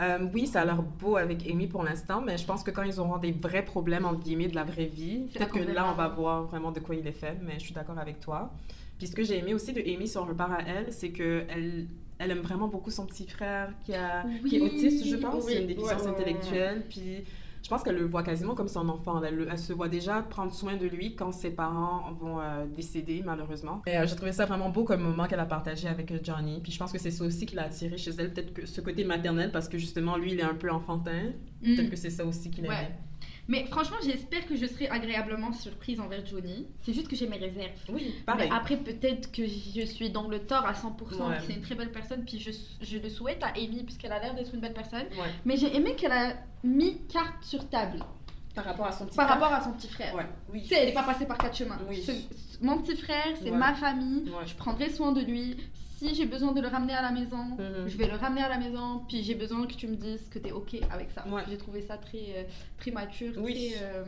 Euh, 0.00 0.26
oui, 0.32 0.46
ça 0.46 0.62
a 0.62 0.64
l'air 0.64 0.82
beau 0.82 1.16
avec 1.16 1.48
Amy 1.48 1.68
pour 1.68 1.84
l'instant, 1.84 2.20
mais 2.20 2.36
je 2.36 2.44
pense 2.44 2.64
que 2.64 2.70
quand 2.70 2.82
ils 2.82 2.98
auront 2.98 3.18
des 3.18 3.30
vrais 3.30 3.64
problèmes, 3.64 4.04
entre 4.04 4.20
guillemets, 4.20 4.48
de 4.48 4.56
la 4.56 4.64
vraie 4.64 4.86
vie, 4.86 5.28
peut-être 5.32 5.52
que 5.52 5.60
là, 5.60 5.88
on 5.90 5.94
va 5.94 6.08
voir 6.08 6.44
vraiment 6.44 6.72
de 6.72 6.80
quoi 6.80 6.96
il 6.96 7.06
est 7.06 7.12
fait, 7.12 7.36
mais 7.42 7.54
je 7.54 7.64
suis 7.64 7.74
d'accord 7.74 7.98
avec 7.98 8.18
toi. 8.18 8.52
Puis 8.98 9.06
ce 9.06 9.14
que 9.14 9.22
j'ai 9.22 9.38
aimé 9.38 9.54
aussi 9.54 9.72
de 9.72 9.80
Amy, 9.80 10.08
si 10.08 10.18
on 10.18 10.24
repart 10.24 10.52
à 10.52 10.62
elle, 10.66 10.92
c'est 10.92 11.10
qu'elle 11.10 11.86
elle 12.18 12.30
aime 12.30 12.40
vraiment 12.40 12.68
beaucoup 12.68 12.90
son 12.90 13.06
petit 13.06 13.26
frère 13.26 13.72
qui, 13.84 13.94
a, 13.94 14.24
qui 14.48 14.56
est 14.56 14.60
autiste, 14.60 15.04
je 15.06 15.16
pense, 15.16 15.44
oui, 15.44 15.52
c'est 15.52 15.60
une 15.62 15.66
déficience 15.66 16.02
ouais, 16.02 16.08
intellectuelle. 16.08 16.84
Puis 16.88 17.24
je 17.64 17.68
pense 17.70 17.82
qu'elle 17.82 17.96
le 17.96 18.04
voit 18.04 18.22
quasiment 18.22 18.54
comme 18.54 18.68
son 18.68 18.86
enfant. 18.90 19.22
Elle, 19.24 19.36
le- 19.36 19.48
elle 19.50 19.58
se 19.58 19.72
voit 19.72 19.88
déjà 19.88 20.20
prendre 20.22 20.52
soin 20.52 20.76
de 20.76 20.86
lui 20.86 21.16
quand 21.16 21.32
ses 21.32 21.50
parents 21.50 22.12
vont 22.20 22.38
euh, 22.38 22.66
décéder, 22.66 23.22
malheureusement. 23.24 23.80
Et 23.86 23.96
euh, 23.96 24.06
j'ai 24.06 24.14
trouvé 24.16 24.32
ça 24.32 24.44
vraiment 24.44 24.68
beau 24.68 24.84
comme 24.84 25.00
moment 25.00 25.26
qu'elle 25.26 25.40
a 25.40 25.46
partagé 25.46 25.88
avec 25.88 26.10
euh, 26.12 26.18
Johnny. 26.22 26.60
Puis 26.62 26.72
je 26.72 26.78
pense 26.78 26.92
que 26.92 26.98
c'est 26.98 27.10
ça 27.10 27.24
aussi 27.24 27.46
qui 27.46 27.56
l'a 27.56 27.64
attiré 27.64 27.96
chez 27.96 28.10
elle, 28.18 28.32
peut-être 28.34 28.52
que 28.52 28.66
ce 28.66 28.80
côté 28.82 29.02
maternel, 29.04 29.50
parce 29.50 29.68
que 29.68 29.78
justement, 29.78 30.16
lui, 30.18 30.32
il 30.32 30.40
est 30.40 30.44
un 30.44 30.54
peu 30.54 30.70
enfantin. 30.70 31.32
Mm. 31.62 31.74
Peut-être 31.74 31.90
que 31.90 31.96
c'est 31.96 32.10
ça 32.10 32.24
aussi 32.26 32.50
qu'il 32.50 32.66
Ouais. 32.68 32.90
Mais 33.46 33.66
franchement, 33.66 33.96
j'espère 34.02 34.46
que 34.46 34.56
je 34.56 34.64
serai 34.66 34.88
agréablement 34.88 35.52
surprise 35.52 36.00
envers 36.00 36.24
Johnny. 36.24 36.66
C'est 36.82 36.94
juste 36.94 37.08
que 37.08 37.16
j'ai 37.16 37.26
mes 37.26 37.36
réserves. 37.36 37.72
Oui, 37.90 38.14
pareil. 38.24 38.48
Mais 38.48 38.56
après, 38.56 38.76
peut-être 38.78 39.30
que 39.32 39.42
je 39.46 39.84
suis 39.84 40.08
dans 40.10 40.28
le 40.28 40.40
tort 40.40 40.64
à 40.66 40.72
100%, 40.72 41.28
Ouais. 41.28 41.36
c'est 41.46 41.52
une 41.52 41.60
très 41.60 41.74
belle 41.74 41.92
personne, 41.92 42.24
puis 42.24 42.38
je, 42.40 42.50
je 42.80 42.98
le 42.98 43.08
souhaite 43.10 43.42
à 43.42 43.48
Amy, 43.56 43.82
puisqu'elle 43.84 44.12
a 44.12 44.18
l'air 44.18 44.34
d'être 44.34 44.54
une 44.54 44.60
belle 44.60 44.72
personne. 44.72 45.06
Ouais. 45.12 45.28
Mais 45.44 45.56
j'ai 45.58 45.76
aimé 45.76 45.94
qu'elle 45.94 46.12
a 46.12 46.32
mis 46.62 46.96
carte 47.12 47.42
sur 47.44 47.68
table 47.68 47.98
Par 48.54 48.64
rapport 48.64 48.86
à 48.86 48.92
son 48.92 49.04
petit 49.06 49.16
par 49.16 49.26
frère. 49.28 49.38
rapport 49.40 49.54
à 49.56 49.60
son 49.62 49.72
petit 49.72 49.88
frère. 49.88 50.14
Ouais, 50.14 50.26
oui. 50.50 50.62
Tu 50.62 50.68
sais, 50.68 50.76
elle 50.76 50.86
n'est 50.88 50.94
pas 50.94 51.02
passée 51.02 51.26
par 51.26 51.36
quatre 51.36 51.56
chemins. 51.56 51.78
Oui. 51.88 52.02
Ce- 52.02 52.64
mon 52.64 52.78
petit 52.80 52.96
frère, 52.96 53.34
c'est 53.42 53.50
ma 53.50 53.74
famille, 53.74 54.24
je 54.46 54.54
prendrai 54.54 54.88
soin 54.88 55.12
de 55.12 55.20
lui. 55.20 55.56
Si 55.98 56.14
j'ai 56.14 56.26
besoin 56.26 56.52
de 56.52 56.60
le 56.60 56.68
ramener 56.68 56.92
à 56.92 57.02
la 57.02 57.10
maison, 57.12 57.44
Mhm. 57.58 57.86
je 57.88 57.96
vais 57.96 58.06
le 58.06 58.16
ramener 58.16 58.42
à 58.42 58.48
la 58.48 58.58
maison, 58.58 59.00
puis 59.08 59.22
j'ai 59.22 59.34
besoin 59.34 59.66
que 59.66 59.74
tu 59.74 59.86
me 59.86 59.96
dises 59.96 60.28
que 60.28 60.38
tu 60.38 60.48
es 60.48 60.52
OK 60.52 60.74
avec 60.90 61.10
ça. 61.10 61.26
Ouais. 61.28 61.42
J'ai 61.48 61.56
trouvé 61.56 61.82
ça 61.82 61.96
très, 61.96 62.18
euh, 62.36 62.42
très 62.78 62.90
mature, 62.90 63.32
Oui. 63.38 63.70
très 63.74 63.82
euh, 63.84 64.04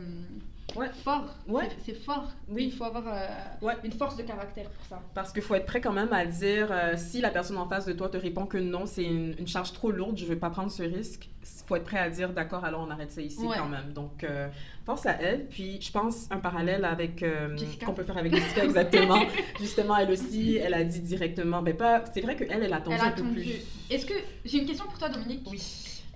Ouais. 0.75 0.89
fort. 1.03 1.25
Ouais. 1.47 1.69
C'est- 1.85 1.93
fort. 1.95 2.27
Oui. 2.49 2.65
Il 2.65 2.71
faut 2.73 2.83
avoir 2.83 3.03
euh, 3.07 3.25
Ouais. 3.65 3.73
une 3.83 3.91
force 3.93 4.17
de 4.17 4.23
caractère 4.23 4.69
pour 4.69 4.85
ça. 4.85 5.01
Parce 5.13 5.31
qu'il 5.31 5.41
faut 5.41 5.55
être 5.55 5.65
prêt 5.65 5.81
quand 5.81 5.93
même 5.93 6.11
à 6.13 6.25
dire 6.25 6.67
euh, 6.71 6.93
si 6.97 7.21
la 7.21 7.29
personne 7.29 7.57
en 7.57 7.67
face 7.67 7.85
de 7.85 7.93
toi 7.93 8.09
te 8.09 8.17
répond 8.17 8.45
que 8.45 8.57
non, 8.57 8.85
c'est 8.85 9.03
une, 9.05 9.33
une 9.39 9.47
charge 9.47 9.71
trop 9.73 9.91
lourde, 9.91 10.17
je 10.17 10.23
ne 10.25 10.29
vais 10.29 10.35
pas 10.35 10.49
prendre 10.49 10.69
ce 10.71 10.83
risque. 10.83 11.29
Il 11.41 11.67
faut 11.67 11.75
être 11.77 11.85
prêt 11.85 11.97
à 11.99 12.09
dire 12.09 12.31
d'accord, 12.33 12.63
alors 12.65 12.85
on 12.85 12.91
arrête 12.91 13.11
ça 13.11 13.21
ici 13.21 13.39
Ouais. 13.45 13.57
quand 13.57 13.67
même. 13.69 13.93
Donc, 13.93 14.23
euh, 14.23 14.47
force 14.85 15.05
à 15.05 15.13
elle. 15.21 15.47
Puis, 15.47 15.79
je 15.81 15.91
pense 15.91 16.27
un 16.31 16.39
parallèle 16.39 16.83
avec 16.85 17.23
euh, 17.23 17.55
qu'on 17.85 17.93
peut 17.93 18.03
faire 18.03 18.17
avec 18.17 18.33
Jessica 18.35 18.63
exactement. 18.65 19.19
Justement, 19.59 19.97
elle 19.97 20.11
aussi, 20.11 20.57
elle 20.57 20.73
a 20.73 20.83
dit 20.83 20.99
directement. 21.01 21.61
Ben 21.61 21.75
pas. 21.75 22.03
C'est 22.13 22.21
vrai 22.21 22.35
qu'elle, 22.35 22.51
elle 22.63 22.73
a 22.73 22.77
attendu 22.77 22.95
Elle 22.97 23.01
a 23.01 23.07
un 23.07 23.11
peu 23.11 23.23
plus. 23.23 23.61
Est-ce 23.89 24.05
que 24.05 24.13
j'ai 24.45 24.59
une 24.59 24.65
question 24.65 24.85
pour 24.85 24.97
toi, 24.97 25.09
Dominique 25.09 25.47
Oui. 25.49 25.61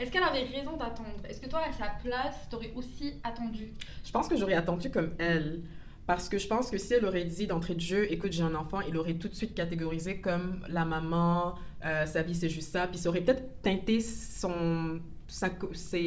Est-ce 0.02 0.10
qu'elle 0.12 0.24
avait 0.24 0.46
raison 0.46 0.78
d'attendre? 0.78 1.22
Est-ce 1.30 1.40
que 1.40 1.48
toi, 1.48 1.60
à 1.60 1.72
sa 1.72 1.90
place, 2.04 2.50
t'aurais 2.50 2.74
aussi 2.76 3.14
attendu? 3.24 3.72
Je 4.04 4.12
pense 4.12 4.28
que 4.28 4.36
j'aurais 4.36 4.56
attendu 4.56 4.90
comme 4.90 5.12
elle. 5.20 5.62
Parce 6.08 6.28
que 6.28 6.40
je 6.40 6.48
pense 6.48 6.72
que 6.72 6.80
si 6.80 6.96
elle 6.96 7.06
aurait 7.06 7.24
dit 7.26 7.46
d'entrée 7.46 7.76
de 7.76 7.82
jeu, 7.82 8.12
écoute, 8.12 8.32
j'ai 8.32 8.42
un 8.42 8.56
enfant, 8.56 8.82
il 8.82 8.98
aurait 8.98 9.14
tout 9.14 9.28
de 9.28 9.36
suite 9.36 9.54
catégorisé 9.54 10.20
comme 10.20 10.66
la 10.68 10.86
maman, 10.86 11.54
euh, 11.86 12.08
sa 12.08 12.24
vie 12.24 12.34
c'est 12.34 12.50
juste 12.50 12.72
ça, 12.72 12.88
puis 12.88 12.98
ça 12.98 13.10
aurait 13.10 13.22
peut-être 13.22 13.62
teinté 13.62 14.00
son, 14.00 15.00
sa, 15.28 15.50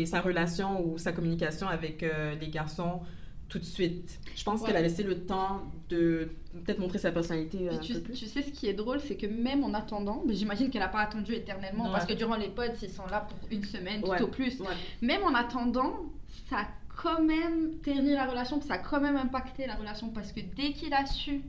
sa 0.04 0.20
relation 0.20 0.84
ou 0.84 0.98
sa 0.98 1.12
communication 1.12 1.68
avec 1.68 2.02
euh, 2.02 2.34
les 2.34 2.48
garçons 2.48 3.00
tout 3.54 3.60
de 3.60 3.64
suite. 3.64 4.18
Je 4.34 4.42
pense 4.42 4.60
Ouais. 4.60 4.66
qu'elle 4.66 4.76
a 4.76 4.82
laissé 4.82 5.04
le 5.04 5.20
temps 5.26 5.62
de 5.88 6.28
peut-être 6.64 6.80
montrer 6.80 6.98
sa 6.98 7.12
personnalité 7.12 7.68
euh, 7.68 7.74
un 7.74 7.78
tu, 7.78 7.92
peu 7.94 8.00
plus. 8.00 8.14
tu 8.14 8.26
sais 8.26 8.42
ce 8.42 8.50
qui 8.50 8.66
est 8.66 8.72
drôle, 8.74 8.98
c'est 9.00 9.14
que 9.16 9.26
même 9.28 9.62
en 9.62 9.72
attendant, 9.74 10.24
mais 10.26 10.34
j'imagine 10.34 10.70
qu'elle 10.70 10.80
n'a 10.82 10.88
pas 10.88 10.98
attendu 11.02 11.34
éternellement 11.34 11.84
Ouais. 11.84 11.92
parce 11.92 12.04
que 12.04 12.14
durant 12.14 12.34
les 12.34 12.48
pods, 12.48 12.64
ils 12.82 12.90
sont 12.90 13.06
là 13.06 13.20
pour 13.28 13.38
une 13.52 13.64
semaine, 13.64 14.02
tout 14.02 14.08
Ouais. 14.10 14.20
au 14.22 14.26
plus. 14.26 14.60
Même 15.02 15.22
en 15.22 15.34
attendant, 15.34 15.94
ça 16.50 16.56
a 16.62 16.66
quand 17.00 17.22
même 17.22 17.76
terni 17.84 18.10
la 18.12 18.26
relation, 18.26 18.60
ça 18.60 18.74
a 18.74 18.78
quand 18.78 19.00
même 19.00 19.16
impacté 19.16 19.66
la 19.68 19.76
relation 19.76 20.08
parce 20.08 20.32
que 20.32 20.40
dès 20.56 20.72
qu'il 20.72 20.92
a 20.92 21.06
su 21.06 21.42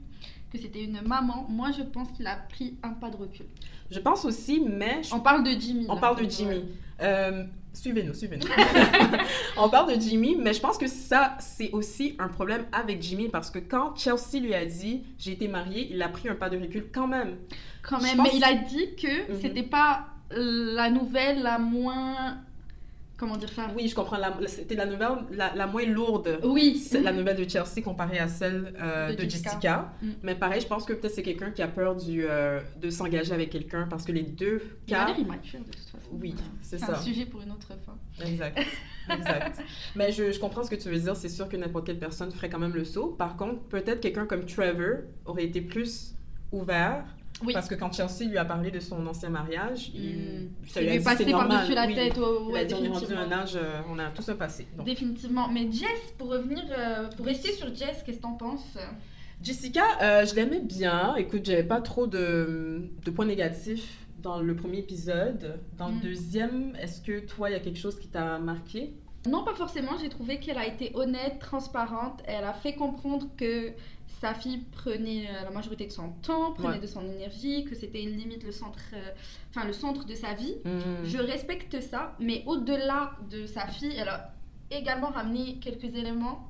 que 0.52 0.60
c'était 0.60 0.84
une 0.84 1.02
maman, 1.02 1.48
moi 1.50 1.72
je 1.76 1.82
pense 1.82 2.12
qu'il 2.12 2.28
a 2.28 2.36
pris 2.36 2.76
un 2.84 2.90
pas 2.90 3.10
de 3.10 3.18
recul. 3.18 3.48
Je 3.90 4.00
pense 4.00 4.26
aussi, 4.26 4.60
mais 4.62 5.02
je 5.02 5.14
On 5.16 5.20
parle 5.22 5.44
de 5.44 5.60
Jimmy. 5.60 5.86
On 5.90 5.96
là. 5.96 6.02
parle 6.02 6.24
de 6.24 6.30
Jimmy. 6.30 6.66
Euh, 7.02 7.46
suivez-nous, 7.76 8.14
suivez-nous. 8.14 8.48
on 9.58 9.70
parle 9.70 9.96
de 9.96 10.02
Jimmy, 10.02 10.36
mais 10.40 10.54
je 10.54 10.60
pense 10.60 10.78
que 10.78 10.88
ça, 10.88 11.36
c'est 11.40 11.72
aussi 11.72 12.16
un 12.20 12.28
problème 12.28 12.66
avec 12.72 13.02
Jimmy 13.02 13.30
parce 13.30 13.50
que 13.52 13.60
quand 13.60 13.96
Chelsea 13.96 14.40
lui 14.42 14.54
a 14.56 14.66
dit 14.66 15.04
j'ai 15.20 15.34
été 15.34 15.48
mariée, 15.48 15.88
il 15.92 16.02
a 16.02 16.10
pris 16.10 16.30
un 16.30 16.36
pas 16.36 16.50
de 16.50 16.58
recul 16.58 16.86
quand 16.94 17.08
même. 17.08 17.36
Quand 17.84 18.02
même, 18.02 18.18
pense- 18.18 18.28
mais 18.32 18.38
il 18.38 18.44
a 18.44 18.54
dit 18.56 18.96
que 18.96 19.32
Mhm. 19.32 19.40
c'était 19.42 19.64
pas 19.64 20.08
la 20.32 20.90
nouvelle 20.90 21.44
la 21.44 21.60
moins. 21.60 22.38
Comment 23.18 23.38
dire 23.38 23.50
ça? 23.50 23.68
Oui, 23.76 23.88
je 23.88 23.96
comprends. 23.96 24.18
C'était 24.48 24.76
la 24.76 24.86
nouvelle 24.86 25.10
la, 25.32 25.56
la 25.56 25.68
moins 25.68 25.86
lourde. 25.86 26.40
Oui. 26.44 26.78
C'est 26.78 27.02
la 27.02 27.14
nouvelle 27.14 27.38
de 27.38 27.50
Chelsea 27.50 27.82
comparée 27.84 28.20
à 28.20 28.28
celle 28.28 28.74
euh, 28.82 29.12
De 29.12 29.16
de, 29.16 29.22
Jessica. 29.22 29.50
Jessica. 29.52 29.94
Mm. 30.02 30.10
Mais 30.24 30.36
pareil, 30.36 30.60
je 30.60 30.68
pense 30.68 30.84
que 30.84 30.92
peut-être 30.94 31.14
c'est 31.14 31.24
quelqu'un 31.24 31.52
qui 31.52 31.62
a 31.62 31.68
peur 31.70 31.96
du, 31.96 32.26
euh, 32.26 32.60
de 32.82 32.90
s'engager 32.90 33.34
avec 33.34 33.50
quelqu'un 33.52 33.88
parce 33.90 34.04
que 34.04 34.12
les 34.12 34.24
deux 34.24 34.62
Il 34.88 34.94
a 34.96 35.06
cas. 35.06 35.14
de 35.14 35.24
toute 35.24 35.76
façon. 35.86 35.98
Oui, 36.12 36.36
c'est 36.62 36.78
C'est 36.78 36.86
ça. 36.86 36.98
un 36.98 37.02
sujet 37.02 37.26
pour 37.26 37.42
une 37.42 37.52
autre 37.52 37.68
fois. 37.86 37.98
Exact. 38.26 38.60
exact. 39.10 39.62
Mais 39.96 40.12
je, 40.12 40.32
je 40.34 40.40
comprends 40.40 40.64
ce 40.64 40.70
que 40.70 40.76
tu 40.76 40.90
veux 40.90 41.00
dire. 41.00 41.16
C'est 41.16 41.30
sûr 41.30 41.48
que 41.48 41.56
n'importe 41.56 41.86
quelle 41.86 42.00
personne 42.00 42.32
ferait 42.32 42.50
quand 42.50 42.60
même 42.60 42.74
le 42.76 42.84
saut. 42.84 43.08
Par 43.18 43.38
contre, 43.38 43.62
peut-être 43.70 44.02
quelqu'un 44.02 44.26
comme 44.26 44.46
Trevor 44.46 45.04
aurait 45.26 45.46
été 45.46 45.62
plus 45.62 46.16
ouvert. 46.52 47.06
Oui. 47.44 47.54
Parce 47.54 47.68
que 47.68 47.76
quand 47.76 47.92
Chelsea 47.94 48.30
lui 48.30 48.38
a 48.38 48.46
parlé 48.46 48.72
de 48.72 48.80
son 48.80 49.06
ancien 49.08 49.30
mariage, 49.30 49.92
il, 49.94 50.16
Mm. 50.16 50.50
ça 50.68 50.80
Il 50.82 50.84
lui 50.86 50.90
a 50.92 50.94
lui 50.96 51.02
est 51.02 51.04
passé 51.04 51.26
par-dessus 51.32 51.74
la 51.74 51.86
Oui. 51.88 51.96
tête. 51.96 52.14
oh, 52.18 52.46
Il 52.48 52.54
ouais, 52.54 52.74
a 52.74 52.78
on 52.78 52.84
est 52.84 52.88
rendu 52.88 53.14
un 53.14 53.32
âge, 53.32 53.56
euh, 53.58 53.82
on 53.90 54.00
a 54.00 54.10
tous 54.12 54.30
un 54.30 54.36
passé. 54.36 54.68
Donc, 54.78 54.86
Définitivement. 54.86 55.50
Mais 55.50 55.70
Jess, 55.72 56.14
pour 56.18 56.30
revenir, 56.30 56.64
euh, 56.72 57.10
pour 57.18 57.26
rester 57.26 57.52
sur 57.52 57.68
Jess, 57.76 58.04
qu'est-ce 58.06 58.18
que 58.18 58.22
t'en 58.22 58.34
penses? 58.36 58.78
Jessica, 59.44 59.84
euh, 60.02 60.26
je 60.26 60.34
l'aimais 60.36 60.62
bien. 60.62 61.16
Écoute, 61.18 61.42
j'avais 61.46 61.64
pas 61.64 61.82
trop 61.82 62.08
de, 62.08 62.90
de 63.04 63.12
points 63.12 63.26
négatifs 63.26 63.98
dans 64.22 64.40
le 64.40 64.56
premier 64.56 64.80
épisode. 64.80 65.60
Dans 65.78 65.90
le 65.90 65.96
deuxième, 66.00 66.74
est-ce 66.82 67.02
que 67.02 67.20
toi, 67.20 67.50
il 67.50 67.54
y 67.54 67.56
a 67.56 67.60
quelque 67.60 67.78
chose 67.80 68.00
qui 68.00 68.08
t'a 68.08 68.40
marqué? 68.40 68.94
Non, 69.28 69.44
pas 69.44 69.54
forcément. 69.56 69.92
J'ai 70.02 70.10
trouvé 70.10 70.40
qu'elle 70.40 70.58
a 70.58 70.66
été 70.68 70.92
honnête, 70.94 71.40
transparente. 71.40 72.22
Elle 72.26 72.44
a 72.44 72.54
fait 72.54 72.76
comprendre 72.76 73.28
que 73.38 73.72
sa 74.26 74.34
fille 74.34 74.60
prenait 74.72 75.28
euh, 75.30 75.44
la 75.44 75.52
majorité 75.52 75.86
de 75.86 75.92
son 75.92 76.10
temps, 76.24 76.52
prenait 76.54 76.76
Ouais. 76.76 76.80
de 76.80 76.88
son 76.88 77.04
énergie, 77.06 77.64
que 77.66 77.76
c'était 77.76 78.00
limite 78.00 78.44
le 78.44 78.52
centre, 78.52 78.80
euh, 78.94 79.12
enfin 79.52 79.66
le 79.68 79.74
centre 79.74 80.06
de 80.06 80.16
sa 80.16 80.34
vie. 80.34 80.56
Mhm. 80.66 81.06
Je 81.06 81.18
respecte 81.20 81.80
ça, 81.82 82.16
mais 82.20 82.44
au-delà 82.48 83.12
de 83.30 83.46
sa 83.46 83.68
fille, 83.68 83.94
elle 83.98 84.10
a 84.10 84.34
également 84.72 85.10
ramené 85.10 85.58
quelques 85.62 85.92
éléments. 85.96 86.50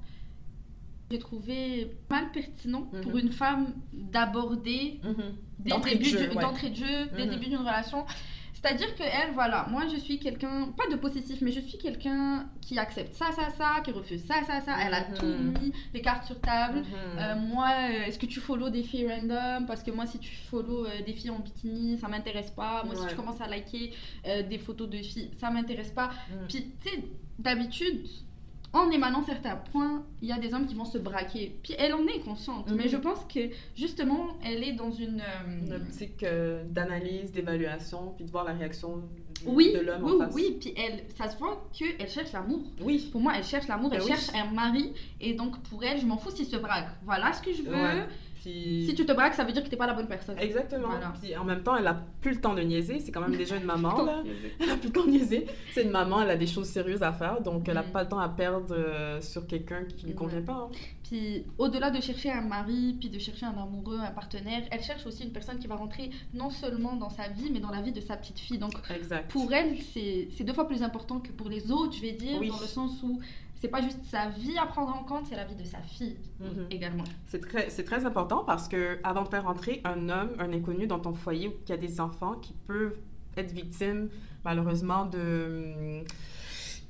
J'ai 1.12 1.20
trouvé 1.20 1.92
mal 2.10 2.32
pertinent 2.32 2.84
pour 3.04 3.18
une 3.18 3.32
femme 3.32 3.74
d'aborder 3.94 5.00
Mhm. 5.04 5.14
dès 5.60 5.70
le 5.70 5.76
D'entrée 5.76 5.96
de 5.98 6.04
jeu, 6.04 6.30
ouais. 6.34 6.42
d'entrée 6.42 6.70
de 6.70 6.76
jeu, 6.76 7.06
dès 7.16 7.26
le 7.26 7.32
début 7.32 7.48
d'une 7.48 7.58
relation. 7.58 8.06
C'est-à-dire 8.66 8.96
que 8.96 9.04
elle, 9.04 9.32
voilà, 9.36 9.68
moi 9.70 9.84
je 9.92 9.96
suis 10.00 10.18
quelqu'un, 10.18 10.70
pas 10.76 10.88
de 10.90 10.96
possessif, 10.96 11.40
mais 11.42 11.52
je 11.52 11.60
suis 11.60 11.78
quelqu'un 11.78 12.50
qui 12.62 12.80
accepte 12.80 13.14
ça, 13.14 13.28
ça, 13.32 13.52
ça, 13.52 13.82
qui 13.84 13.92
refuse 13.92 14.26
ça, 14.26 14.42
ça, 14.48 14.60
ça. 14.62 14.76
Elle 14.84 14.94
a 14.96 15.02
Mhm. 15.08 15.14
tout 15.20 15.26
mis 15.62 15.72
les 15.94 16.02
cartes 16.02 16.26
sur 16.26 16.42
table. 16.42 16.80
Mhm. 16.80 16.86
Euh, 17.20 17.36
moi, 17.36 17.70
euh, 17.70 18.06
est-ce 18.06 18.18
que 18.18 18.26
tu 18.26 18.40
follow 18.40 18.72
des 18.72 18.82
filles 18.82 19.08
random? 19.08 19.68
Parce 19.68 19.84
que 19.84 19.92
moi, 19.92 20.08
si 20.08 20.18
tu 20.18 20.34
follow 20.34 20.86
euh, 20.88 21.02
des 21.06 21.14
filles 21.14 21.30
en 21.30 21.40
bikini, 21.40 22.00
ça 22.00 22.08
m'intéresse 22.08 22.50
pas. 22.50 22.84
Moi, 22.86 22.96
si 22.96 23.06
tu 23.06 23.16
commences 23.16 23.40
à 23.42 23.48
liker 23.48 23.94
des 24.50 24.58
photos 24.58 24.90
de 24.90 24.98
filles, 24.98 25.30
ça 25.40 25.52
m'intéresse 25.52 25.92
pas. 25.92 26.10
Mhm. 26.32 26.48
Puis, 26.48 26.76
tu 26.84 26.90
sais, 26.90 27.04
d'habitude, 27.38 28.08
en 28.76 28.92
émanant 28.92 29.24
certains 29.24 29.56
points, 29.72 30.04
il 30.22 30.28
y 30.28 30.32
a 30.32 30.38
des 30.38 30.54
hommes 30.54 30.68
qui 30.68 30.76
vont 30.76 30.86
se 30.86 30.98
braquer. 30.98 31.56
Puis, 31.64 31.74
elle 31.78 31.94
en 31.94 32.06
est 32.08 32.20
consciente. 32.20 32.70
Mhm. 32.70 32.76
Mais 32.78 32.88
je 32.90 32.98
pense 32.98 33.20
que, 33.34 33.40
justement, 33.76 34.28
elle 34.44 34.64
est 34.64 34.74
dans 34.74 34.92
une. 34.92 35.22
euh, 35.22 35.66
Une 35.66 35.74
optique 35.74 36.24
euh, 36.24 36.64
d'analyse, 36.70 37.32
d'évaluation, 37.32 38.14
puis 38.16 38.26
de 38.26 38.32
voir 38.32 38.44
la 38.44 38.54
réaction 38.54 38.98
du- 38.98 39.48
Oui, 39.48 39.74
de 39.74 39.80
l'homme 39.82 40.04
oui, 40.04 40.12
en 40.16 40.20
face. 40.26 40.34
oui, 40.34 40.58
puis 40.60 40.74
elle, 40.78 41.04
ça 41.18 41.30
se 41.30 41.38
voit 41.38 41.68
qu'elle 41.74 42.10
cherche 42.10 42.32
l'amour. 42.34 42.62
Oui. 42.82 43.10
Pour 43.12 43.22
moi, 43.22 43.34
elle 43.38 43.44
cherche 43.44 43.68
l'amour, 43.68 43.92
elle 43.94 44.00
Ben 44.00 44.06
oui. 44.06 44.12
cherche 44.12 44.30
un 44.36 44.52
mari, 44.52 44.92
et 45.22 45.34
donc 45.34 45.58
pour 45.70 45.84
elle, 45.84 46.00
je 46.00 46.06
m'en 46.06 46.18
fous 46.18 46.32
s'il 46.32 46.46
se 46.46 46.56
braque. 46.58 46.88
Voilà 47.04 47.32
ce 47.34 47.42
que 47.42 47.54
je 47.54 47.62
veux. 47.64 47.74
Ouais. 47.76 48.06
Puis... 48.46 48.86
Si 48.88 48.94
tu 48.96 49.06
te 49.06 49.12
braques, 49.12 49.34
ça 49.34 49.44
veut 49.44 49.52
dire 49.52 49.64
que 49.64 49.70
t'es 49.70 49.76
pas 49.76 49.88
la 49.88 49.94
bonne 49.94 50.08
personne. 50.08 50.38
Exactement. 50.40 50.90
Voilà. 50.90 51.14
Puis 51.22 51.36
en 51.36 51.44
même 51.44 51.64
temps, 51.64 51.76
elle 51.76 51.88
a 51.88 52.00
plus 52.22 52.32
le 52.36 52.42
temps 52.42 52.54
de 52.54 52.62
niaiser. 52.62 53.00
C'est 53.00 53.12
quand 53.12 53.22
même 53.22 53.36
déjà 53.36 53.56
une 53.58 53.64
maman, 53.74 54.04
là. 54.04 54.24
Elle 54.60 54.70
a 54.70 54.76
plus 54.78 54.88
le 54.90 54.94
temps 54.94 55.06
de 55.06 55.10
niaiser. 55.12 55.48
C'est 55.74 55.84
une 55.84 55.90
maman, 55.92 56.22
elle 56.22 56.30
a 56.30 56.36
des 56.38 56.48
choses 56.48 56.68
sérieuses 56.68 57.02
à 57.04 57.12
faire, 57.12 57.42
donc 57.42 57.68
elle 57.68 57.74
n'a 57.76 57.82
Mm. 57.84 57.92
pas 57.92 58.04
le 58.04 58.10
temps 58.10 58.20
à 58.20 58.30
perdre 58.30 58.68
euh, 58.76 59.20
sur 59.22 59.46
quelqu'un 59.48 59.84
qui 59.86 60.06
lui 60.08 60.14
convient 60.16 60.42
pas. 60.42 60.54
hein. 60.54 60.70
Puis 61.08 61.44
au-delà 61.60 61.92
de 61.92 62.02
chercher 62.02 62.32
un 62.32 62.42
mari, 62.42 62.96
puis 63.00 63.10
de 63.10 63.20
chercher 63.20 63.46
un 63.46 63.52
amoureux, 63.62 64.00
un 64.00 64.12
partenaire, 64.12 64.64
elle 64.72 64.82
cherche 64.82 65.06
aussi 65.06 65.24
une 65.24 65.32
personne 65.32 65.60
qui 65.60 65.68
va 65.68 65.76
rentrer 65.76 66.10
non 66.34 66.50
seulement 66.50 66.96
dans 66.96 67.10
sa 67.12 67.28
vie, 67.28 67.50
mais 67.52 67.60
dans 67.60 67.70
la 67.70 67.82
vie 67.82 67.92
de 67.92 68.02
sa 68.02 68.16
petite 68.18 68.40
fille. 68.40 68.58
Donc 68.58 68.74
Exact. 68.96 69.30
pour 69.32 69.52
elle, 69.54 69.78
c'est 69.94 70.30
c'est 70.36 70.44
deux 70.44 70.54
fois 70.54 70.68
plus 70.68 70.82
important 70.84 71.20
que 71.20 71.32
pour 71.32 71.48
les 71.50 71.72
autres, 71.72 71.94
je 71.96 72.02
vais 72.02 72.12
dire, 72.14 72.38
Oui. 72.40 72.48
dans 72.50 72.60
le 72.60 72.66
sens 72.68 73.02
où 73.04 73.20
c'est 73.62 73.68
pas 73.70 73.82
juste 73.82 74.04
sa 74.06 74.30
vie 74.30 74.58
à 74.58 74.66
prendre 74.66 74.94
en 74.96 75.04
compte, 75.04 75.26
c'est 75.28 75.36
la 75.36 75.46
vie 75.46 75.56
de 75.56 75.64
sa 75.64 75.80
fille 75.80 76.18
Mhm. 76.40 76.68
également. 76.72 77.04
C'est 77.28 77.40
très, 77.42 77.70
c'est 77.70 77.84
très 77.84 78.06
important 78.06 78.44
parce 78.44 78.68
que 78.68 79.00
avant 79.04 79.24
de 79.24 79.30
faire 79.30 79.44
rentrer 79.46 79.82
un 79.86 80.10
homme, 80.10 80.32
un 80.40 80.52
inconnu 80.54 80.88
dans 80.88 81.00
ton 81.00 81.14
foyer 81.14 81.58
y 81.68 81.72
a 81.72 81.78
des 81.78 82.00
enfants 82.02 82.34
qui 82.36 82.54
peuvent 82.68 82.98
être 83.38 83.52
victimes, 83.52 84.10
malheureusement, 84.44 85.06
de 85.06 85.74
hum, 86.00 86.04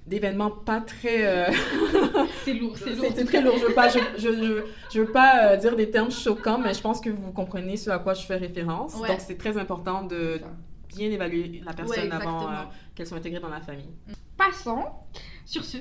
d'événements 0.07 0.51
pas 0.51 0.81
très 0.81 1.25
euh, 1.25 1.51
C'est 2.43 2.53
lourd, 2.53 2.77
c'est 2.77 2.93
lourd. 2.95 3.07
c'est 3.15 3.25
très 3.25 3.41
lourd 3.41 3.55
je 3.59 3.65
veux 3.65 3.73
pas 3.73 3.89
je, 3.89 3.97
je, 4.17 4.29
je, 4.33 4.63
je 4.93 5.01
veux 5.01 5.11
pas 5.11 5.53
euh, 5.53 5.57
dire 5.57 5.75
des 5.75 5.89
termes 5.89 6.11
choquants 6.11 6.59
mais 6.59 6.75
je 6.75 6.81
pense 6.81 7.01
que 7.01 7.09
vous 7.09 7.31
comprenez 7.31 7.75
ce 7.75 7.89
à 7.89 7.97
quoi 7.97 8.13
je 8.13 8.23
fais 8.23 8.35
référence 8.35 8.93
Ouais. 8.99 9.07
donc 9.07 9.19
c'est 9.19 9.35
très 9.37 9.57
important 9.57 10.03
de 10.03 10.39
bien 10.95 11.09
évaluer 11.09 11.63
la 11.65 11.73
personne 11.73 12.03
Ouais, 12.07 12.11
avant 12.11 12.43
euh, 12.51 12.53
qu'elle 12.93 13.07
soit 13.07 13.17
intégrée 13.17 13.39
dans 13.41 13.49
la 13.49 13.61
famille 13.61 13.89
Passons 14.37 14.83
sur 15.45 15.63
ce. 15.63 15.77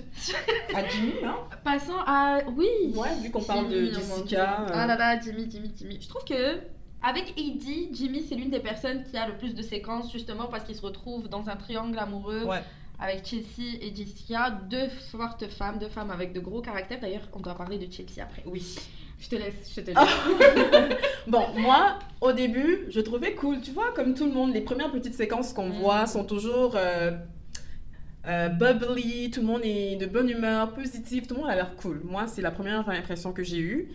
à 0.75 0.87
Jimmy 0.88 1.12
hein 1.25 1.37
Passons 1.64 1.97
à 2.06 2.40
oui. 2.56 2.66
ouais 2.94 3.14
vu 3.23 3.30
qu'on 3.30 3.42
parle 3.42 3.68
de. 3.68 3.87
Jessica 3.87 4.61
euh, 4.62 4.71
Ah 4.73 4.87
là 4.87 4.97
là, 4.97 5.21
Jimmy, 5.21 5.49
Jimmy, 5.50 5.73
Jimmy. 5.76 5.99
Je 6.00 6.09
trouve 6.09 6.25
que 6.25 6.61
avec 7.02 7.35
Eddie, 7.38 7.88
Jimmy 7.92 8.23
c'est 8.28 8.35
l'une 8.35 8.50
des 8.50 8.61
personnes 8.61 9.04
qui 9.04 9.16
a 9.16 9.26
le 9.28 9.37
plus 9.37 9.54
de 9.54 9.62
séquences 9.62 10.11
justement 10.12 10.47
parce 10.47 10.64
qu'il 10.64 10.75
se 10.75 10.83
retrouve 10.83 11.28
dans 11.28 11.49
un 11.49 11.56
triangle 11.56 11.99
amoureux 11.99 12.44
ouais 12.44 12.62
avec 13.00 13.26
Chelsea 13.26 13.76
et 13.83 13.92
Jessica, 13.94 14.50
deux 14.71 14.88
fortes 15.11 15.49
femmes, 15.49 15.78
deux 15.80 15.88
femmes 15.88 16.12
avec 16.12 16.33
de 16.33 16.38
gros 16.38 16.61
caractères. 16.62 17.00
D'ailleurs, 17.00 17.28
on 17.33 17.40
doit 17.40 17.56
parler 17.56 17.76
de 17.76 17.92
Chelsea 17.92 18.23
après. 18.23 18.44
oui 18.47 18.76
Je 19.18 19.28
te 19.28 19.35
laisse, 19.35 19.73
je 19.75 19.80
te 19.80 19.90
laisse. 19.90 20.99
Bon, 21.26 21.42
moi, 21.56 21.99
au 22.21 22.30
début, 22.33 22.87
je 22.90 23.00
trouvais 23.00 23.35
cool. 23.35 23.61
Tu 23.61 23.73
vois, 23.73 23.90
comme 23.97 24.14
tout 24.14 24.26
le 24.26 24.33
monde, 24.33 24.54
les 24.54 24.61
premières 24.61 24.92
petites 24.92 25.14
séquences 25.14 25.52
qu'on 25.52 25.71
Mm. 25.71 25.80
voit 25.80 26.06
sont 26.06 26.25
toujours 26.25 26.75
euh, 26.76 27.11
euh, 28.26 28.48
bubbly, 28.48 29.30
tout 29.30 29.40
le 29.40 29.46
monde 29.46 29.62
est 29.64 29.96
de 29.96 30.06
bonne 30.06 30.30
humeur, 30.30 30.72
positif, 30.72 31.26
tout 31.26 31.34
le 31.34 31.40
monde 31.42 31.50
a 31.50 31.54
l'air 31.54 31.76
cool. 31.76 32.00
Moi, 32.04 32.26
c'est 32.26 32.42
la 32.42 32.50
première 32.50 32.88
impression 32.88 33.32
que 33.32 33.42
j'ai 33.42 33.60
eue. 33.60 33.90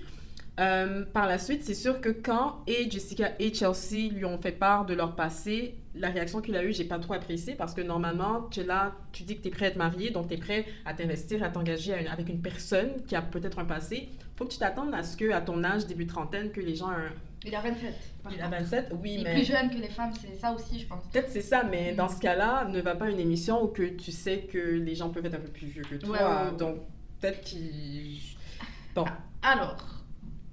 Euh, 0.59 1.05
par 1.05 1.25
la 1.25 1.37
suite, 1.37 1.63
c'est 1.63 1.73
sûr 1.73 2.01
que 2.01 2.09
quand 2.09 2.63
et 2.67 2.91
Jessica 2.91 3.31
et 3.39 3.53
Chelsea 3.53 4.11
lui 4.11 4.25
ont 4.25 4.37
fait 4.37 4.51
part 4.51 4.85
de 4.85 4.93
leur 4.93 5.15
passé, 5.15 5.75
la 5.95 6.09
réaction 6.09 6.41
qu'il 6.41 6.55
a 6.57 6.63
eue, 6.63 6.73
j'ai 6.73 6.83
pas 6.83 6.99
trop 6.99 7.13
apprécié 7.13 7.55
parce 7.55 7.73
que 7.73 7.81
normalement, 7.81 8.47
tu 8.51 8.59
es 8.59 8.63
là, 8.63 8.93
tu 9.13 9.23
dis 9.23 9.37
que 9.37 9.41
tu 9.41 9.47
es 9.47 9.51
prêt 9.51 9.67
à 9.67 9.71
te 9.71 9.77
marier, 9.77 10.11
donc 10.11 10.27
tu 10.27 10.33
es 10.33 10.37
prêt 10.37 10.65
à 10.85 10.93
t'investir, 10.93 11.43
à 11.43 11.49
t'engager 11.49 11.93
avec 11.93 12.27
une 12.27 12.41
personne 12.41 13.01
qui 13.07 13.15
a 13.15 13.21
peut-être 13.21 13.57
un 13.59 13.65
passé. 13.65 14.09
Faut 14.35 14.45
que 14.45 14.51
tu 14.51 14.59
t'attendes 14.59 14.93
à 14.93 15.03
ce 15.03 15.15
que, 15.15 15.31
à 15.31 15.41
ton 15.41 15.63
âge, 15.63 15.87
début 15.87 16.07
trentaine, 16.07 16.51
que 16.51 16.59
les 16.61 16.75
gens 16.75 16.89
un, 16.89 17.09
Il 17.45 17.55
a 17.55 17.61
27. 17.61 17.93
par 18.23 18.33
il 18.33 18.39
a 18.41 18.43
contre. 18.45 18.57
27, 18.59 18.91
oui, 19.01 19.11
Il 19.13 19.19
est 19.21 19.23
mais 19.23 19.33
plus 19.35 19.45
jeune 19.45 19.69
que 19.69 19.77
les 19.77 19.87
femmes, 19.89 20.11
c'est 20.19 20.35
ça 20.35 20.51
aussi, 20.53 20.79
je 20.79 20.87
pense. 20.87 21.03
peut-être 21.11 21.29
c'est 21.29 21.41
ça, 21.41 21.63
mais 21.63 21.93
Mm. 21.93 21.95
dans 21.95 22.09
ce 22.09 22.19
cas-là, 22.19 22.65
ne 22.65 22.81
va 22.81 22.95
pas 22.95 23.05
à 23.05 23.09
une 23.09 23.19
émission 23.19 23.63
où 23.63 23.67
que 23.67 23.83
tu 23.95 24.11
sais 24.11 24.41
que 24.41 24.57
les 24.57 24.95
gens 24.95 25.09
peuvent 25.09 25.25
être 25.25 25.35
un 25.35 25.39
peu 25.39 25.47
plus 25.51 25.67
vieux 25.67 25.83
que 25.83 25.95
toi. 25.95 26.09
Ouais, 26.09 26.23
ouais, 26.23 26.51
ouais. 26.51 26.57
Donc, 26.57 26.77
peut-être 27.21 27.41
qu'il. 27.41 28.17
Bon, 28.95 29.05
Alors, 29.41 29.77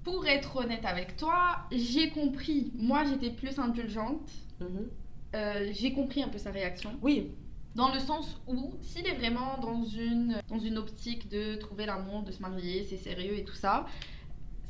pour 0.04 0.26
être 0.26 0.54
honnête 0.56 0.84
avec 0.84 1.16
toi, 1.16 1.56
j'ai 1.72 2.10
compris. 2.10 2.70
Moi, 2.76 3.02
j'étais 3.04 3.30
plus 3.30 3.58
indulgente. 3.58 4.30
Mhm. 4.60 4.88
Euh, 5.34 5.70
j'ai 5.72 5.92
compris 5.92 6.22
un 6.22 6.28
peu 6.28 6.38
sa 6.38 6.50
réaction. 6.52 6.90
oui, 7.02 7.32
Dans 7.74 7.92
le 7.92 7.98
sens 7.98 8.40
où, 8.46 8.74
s'il 8.80 9.06
est 9.06 9.14
vraiment 9.16 9.58
dans 9.60 9.84
une, 9.84 10.40
dans 10.48 10.58
une 10.58 10.78
optique 10.78 11.28
de 11.28 11.56
trouver 11.56 11.84
l'amour, 11.86 12.22
de 12.22 12.30
se 12.30 12.40
marier, 12.40 12.86
c'est 12.88 12.96
sérieux 12.96 13.36
et 13.38 13.44
tout 13.44 13.54
ça, 13.56 13.86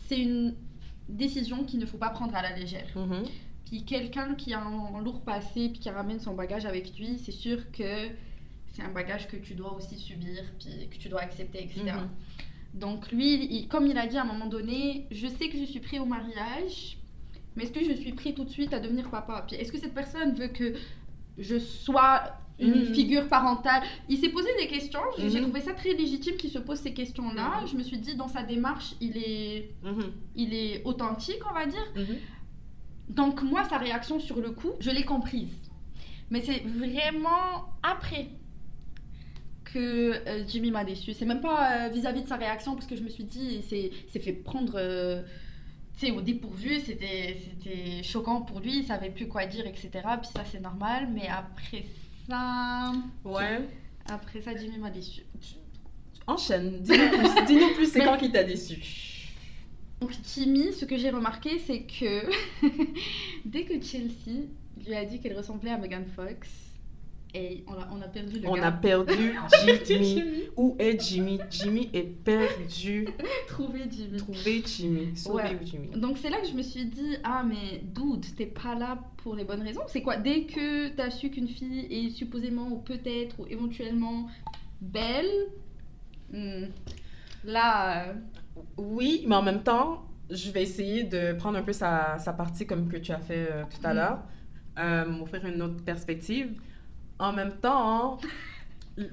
c'est 0.08 0.18
une 0.18 0.54
décision 1.08 1.64
qu'il 1.64 1.78
ne 1.80 1.86
faut 1.86 1.98
pas 1.98 2.10
prendre 2.10 2.34
à 2.34 2.42
la 2.42 2.56
légère. 2.56 2.86
Mhm. 2.96 3.25
Puis 3.66 3.84
quelqu'un 3.84 4.34
qui 4.34 4.54
a 4.54 4.60
un 4.62 5.00
lourd 5.02 5.20
passé, 5.22 5.68
puis 5.70 5.80
qui 5.80 5.90
ramène 5.90 6.20
son 6.20 6.34
bagage 6.34 6.66
avec 6.66 6.96
lui, 6.98 7.18
c'est 7.18 7.32
sûr 7.32 7.70
que 7.72 8.08
c'est 8.72 8.82
un 8.82 8.90
bagage 8.92 9.26
que 9.28 9.36
tu 9.36 9.54
dois 9.54 9.75
aussi 9.75 9.98
subir, 9.98 10.42
puis 10.58 10.88
que 10.88 10.96
tu 10.96 11.08
dois 11.08 11.20
accepter, 11.22 11.64
etc. 11.64 11.82
Mhm. 11.84 12.08
Donc 12.80 13.10
lui, 13.10 13.44
il- 13.46 13.68
comme 13.68 13.86
il 13.86 13.96
a 13.98 14.06
dit 14.06 14.18
à 14.18 14.22
un 14.22 14.26
moment 14.26 14.46
donné, 14.46 15.06
je 15.10 15.26
sais 15.26 15.48
que 15.48 15.58
je 15.58 15.64
suis 15.64 15.80
prêt 15.80 15.98
au 15.98 16.04
mariage, 16.06 16.98
mais 17.56 17.64
est-ce 17.64 17.72
que 17.72 17.82
je 17.84 17.92
suis 17.94 18.12
prêt 18.12 18.32
tout 18.34 18.44
de 18.44 18.50
suite 18.50 18.72
à 18.75 18.80
devenir 18.80 19.08
papa? 19.10 19.44
Puis 19.48 19.56
est-ce 19.56 19.72
que 19.72 19.78
cette 19.78 19.94
personne 19.94 20.34
veut 20.34 20.48
que 20.48 20.75
je 21.38 21.58
sois 21.58 22.22
une 22.58 22.86
Mhm. 22.88 22.94
figure 22.94 23.28
parentale 23.28 23.82
Il 24.08 24.16
s'est 24.18 24.30
posé 24.30 24.48
des 24.58 24.66
questions, 24.66 25.00
j'ai 25.18 25.28
Mhm. 25.28 25.42
trouvé 25.42 25.60
ça 25.60 25.72
très 25.75 25.92
légitime 25.92 26.36
qu'il 26.36 26.50
se 26.50 26.58
pose 26.58 26.78
ces 26.78 26.94
questions-là. 26.94 27.60
Mhm. 27.62 27.68
Je 27.68 27.76
me 27.76 27.82
suis 27.82 27.98
dit, 27.98 28.14
dans 28.14 28.28
sa 28.28 28.42
démarche, 28.42 28.94
il 29.00 29.16
est, 29.18 29.70
Mhm. 29.82 30.12
il 30.36 30.54
est 30.54 30.82
authentique, 30.84 31.40
on 31.50 31.54
va 31.54 31.66
dire. 31.66 31.86
Donc 33.08 33.42
moi, 33.42 33.64
sa 33.64 33.78
réaction 33.78 34.18
sur 34.18 34.40
le 34.40 34.50
coup, 34.50 34.72
je 34.80 34.90
l'ai 34.90 35.04
comprise. 35.04 35.52
Mais 36.30 36.40
c'est 36.40 36.60
vraiment 36.66 37.66
après 37.82 38.28
que 39.64 40.12
euh, 40.26 40.44
Jimmy 40.48 40.70
m'a 40.70 40.84
déçu. 40.84 41.12
C'est 41.12 41.25
même 41.26 41.40
pas 41.40 41.86
euh, 41.86 41.88
vis-à-vis 41.88 42.22
de 42.22 42.28
sa 42.28 42.36
réaction 42.36 42.75
parce 42.75 42.86
que 42.86 42.96
je 42.96 43.02
me 43.02 43.08
suis 43.08 43.25
dit, 43.25 43.62
c'est 43.68 43.90
fait 44.20 44.32
prendre 44.32 44.75
euh, 44.76 45.22
tu 45.98 46.06
sais, 46.06 46.12
au 46.12 46.20
dépourvu, 46.20 46.80
c'était 46.80 47.38
c'était 47.44 48.02
choquant 48.02 48.40
pour 48.42 48.60
lui, 48.60 48.78
il 48.78 48.84
savait 48.84 49.10
plus 49.10 49.28
quoi 49.28 49.46
dire, 49.46 49.66
etc. 49.66 49.90
Puis 50.20 50.30
ça, 50.34 50.44
c'est 50.50 50.60
normal. 50.60 51.08
Mais 51.14 51.28
après 51.28 51.84
ça, 52.28 52.92
Ouais. 53.25 53.61
après 54.06 54.40
ça, 54.40 54.56
Jimmy 54.56 54.78
m'a 54.78 54.90
déçu. 54.90 55.23
Enchaîne, 56.26 56.80
dis-nous 56.83 57.09
plus, 57.11 57.45
dis-nous 57.47 57.75
plus 57.75 57.87
c'est 57.92 58.00
Mais- 58.00 58.04
quand 58.04 58.16
qui 58.18 58.30
t'a 58.33 58.42
déçu 58.45 58.80
Donc 60.00 60.11
Jimmy, 60.35 60.73
ce 60.73 60.85
que 60.85 60.97
j'ai 60.97 61.11
remarqué, 61.11 61.59
c'est 61.59 61.83
que 61.83 62.28
dès 63.45 63.64
que 63.64 63.80
Chelsea 63.80 64.47
lui 64.85 64.95
a 64.95 65.04
dit 65.04 65.21
qu'elle 65.21 65.37
ressemblait 65.37 65.71
à 65.71 65.78
Megan 65.78 66.04
Fox, 66.14 66.49
et 67.37 67.64
on 67.69 67.75
a, 67.75 67.88
on 67.93 68.00
a 68.02 68.09
perdu 68.09 68.40
le 68.40 68.49
On 68.49 68.55
gars. 68.55 68.66
a 68.69 68.73
perdu 68.73 69.12
Jimmy. 69.87 70.05
Jimmy. 70.16 70.43
Où 70.57 70.75
est 70.78 71.00
Jimmy? 71.00 71.38
Jimmy 71.50 71.90
est 71.93 72.02
perdu. 72.25 73.07
Trouvé 73.49 73.81
Jimmy. 73.90 74.16
Trouvez 74.19 74.62
Jimmy. 74.66 75.16
Sauvez 75.16 75.43
Ouais. 75.43 75.59
Jimmy. 75.62 75.88
Donc 75.97 76.19
c'est 76.19 76.31
là 76.31 76.40
que 76.40 76.47
je 76.49 76.55
me 76.55 76.62
suis 76.62 76.87
dit, 76.87 77.16
ah 77.25 77.45
mais 77.47 77.81
dude, 77.83 78.25
t'es 78.37 78.47
pas 78.47 78.75
là 78.75 78.99
pour 79.19 79.35
les 79.37 79.45
bonnes 79.45 79.62
raisons. 79.62 79.83
C'est 79.88 80.02
quoi? 80.02 80.16
Dès 80.16 80.45
que 80.45 80.88
t'as 80.88 81.11
su 81.11 81.31
qu'une 81.31 81.49
fille 81.49 81.87
est 81.90 82.11
supposément 82.11 82.69
ou 82.69 82.78
peut-être 82.78 83.38
ou 83.40 83.47
éventuellement 83.49 84.26
belle, 84.81 85.31
hmm, 86.33 86.64
là, 87.45 88.07
euh, 88.09 88.12
Oui, 88.78 89.25
mais 89.26 89.35
en 89.35 89.43
même 89.43 89.62
temps, 89.62 90.02
je 90.31 90.50
vais 90.50 90.62
essayer 90.62 91.05
de 91.05 91.35
prendre 91.35 91.59
un 91.59 91.62
peu 91.62 91.73
sa, 91.73 92.19
sa 92.19 92.33
partie 92.33 92.66
comme 92.66 92.88
que 92.88 92.97
tu 92.97 93.12
as 93.12 93.19
fait 93.21 93.49
euh, 93.50 93.62
tout 93.64 93.85
à 93.87 93.90
Mhm. 93.90 93.97
l'heure, 93.97 94.19
euh, 94.78 95.05
m'offrir 95.07 95.45
une 95.47 95.62
autre 95.62 95.83
perspective. 95.85 96.59
En 97.18 97.32
même 97.32 97.56
temps, 97.56 98.18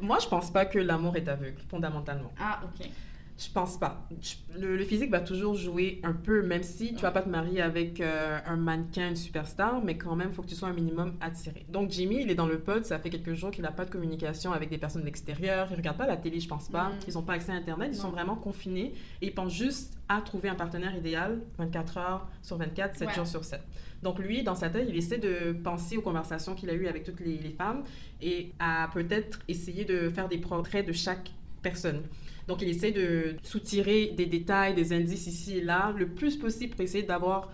Moi, 0.02 0.18
je 0.20 0.28
pense 0.28 0.52
pas 0.52 0.66
que 0.66 0.80
l'amour 0.80 1.16
est 1.18 1.28
aveugle, 1.28 1.62
fondamentalement. 1.70 2.32
Ah, 2.40 2.62
ok. 2.64 2.90
Je 3.46 3.52
pense 3.52 3.78
pas. 3.78 4.08
Je- 4.22 4.36
Le, 4.60 4.78
le 4.78 4.86
physique 4.86 5.10
va 5.12 5.20
toujours 5.20 5.56
jouer 5.56 6.00
un 6.04 6.14
peu, 6.14 6.44
même 6.44 6.64
si 6.64 6.94
tu 6.94 7.02
vas 7.02 7.12
pas 7.12 7.22
te 7.24 7.30
marier 7.30 7.62
avec 7.62 8.00
euh, 8.00 8.40
un 8.46 8.56
mannequin, 8.56 9.10
une 9.10 9.16
superstar, 9.16 9.84
mais 9.84 9.98
quand 9.98 10.16
même, 10.16 10.30
il 10.30 10.34
faut 10.36 10.44
que 10.44 10.48
tu 10.48 10.56
sois 10.56 10.70
un 10.70 10.74
minimum 10.74 11.14
attiré. 11.20 11.66
Donc, 11.70 11.90
Jimmy, 11.92 12.20
il 12.22 12.30
est 12.32 12.36
dans 12.36 12.46
le 12.46 12.60
pod, 12.60 12.86
ça 12.86 13.00
fait 13.00 13.10
quelques 13.10 13.34
jours 13.34 13.52
qu'il 13.52 13.64
n'a 13.64 13.72
pas 13.72 13.84
de 13.86 13.90
communication 13.90 14.52
avec 14.54 14.70
des 14.70 14.78
personnes 14.78 15.02
de 15.02 15.08
l'extérieur. 15.08 15.68
Il 15.72 15.76
regarde 15.76 15.98
pas 15.98 16.06
la 16.08 16.18
télé, 16.18 16.40
je 16.40 16.48
pense 16.48 16.70
pas. 16.70 16.90
Mm. 16.90 16.94
Ils 17.08 17.14
n'ont 17.16 17.22
pas 17.24 17.34
accès 17.34 17.52
à 17.52 17.56
Internet, 17.56 17.90
ils 17.92 17.98
Non. 17.98 18.04
sont 18.04 18.12
vraiment 18.12 18.36
confinés 18.36 18.94
et 19.22 19.28
ils 19.28 19.34
pensent 19.34 19.54
juste 19.54 19.98
à 20.08 20.22
trouver 20.22 20.50
un 20.50 20.56
partenaire 20.56 20.96
idéal 20.96 21.42
24 21.58 21.98
heures 21.98 22.28
sur 22.44 22.58
24, 22.58 22.96
7 22.96 23.08
Ouais. 23.08 23.14
jours 23.16 23.28
sur 23.28 23.44
7. 23.44 23.60
Donc, 24.04 24.20
lui, 24.20 24.44
dans 24.44 24.56
sa 24.56 24.70
tête, 24.70 24.86
il 24.90 24.96
essaie 24.96 25.18
de 25.18 25.54
penser 25.54 25.98
aux 25.98 26.02
conversations 26.02 26.56
qu'il 26.56 26.70
a 26.70 26.74
eues 26.74 26.88
avec 26.88 27.04
toutes 27.04 27.20
les, 27.22 27.38
les 27.38 27.52
femmes 27.52 27.84
et 28.22 28.52
à 28.60 28.90
peut-être 28.94 29.40
essayer 29.48 29.86
de 29.86 30.10
faire 30.10 30.28
des 30.30 30.38
portraits 30.38 30.86
de 30.86 30.92
chaque 30.94 31.32
personne. 31.64 32.02
Donc, 32.48 32.62
il 32.62 32.70
essaie 32.70 32.92
de 32.92 33.36
soutirer 33.42 34.14
des 34.18 34.26
détails, 34.26 34.74
des 34.76 34.94
indices 34.94 35.28
ici 35.28 35.58
et 35.58 35.62
là, 35.62 35.94
le 35.98 36.08
plus 36.10 36.36
possible 36.38 36.72
pour 36.76 36.82
essayer 36.82 37.04
d'avoir 37.04 37.50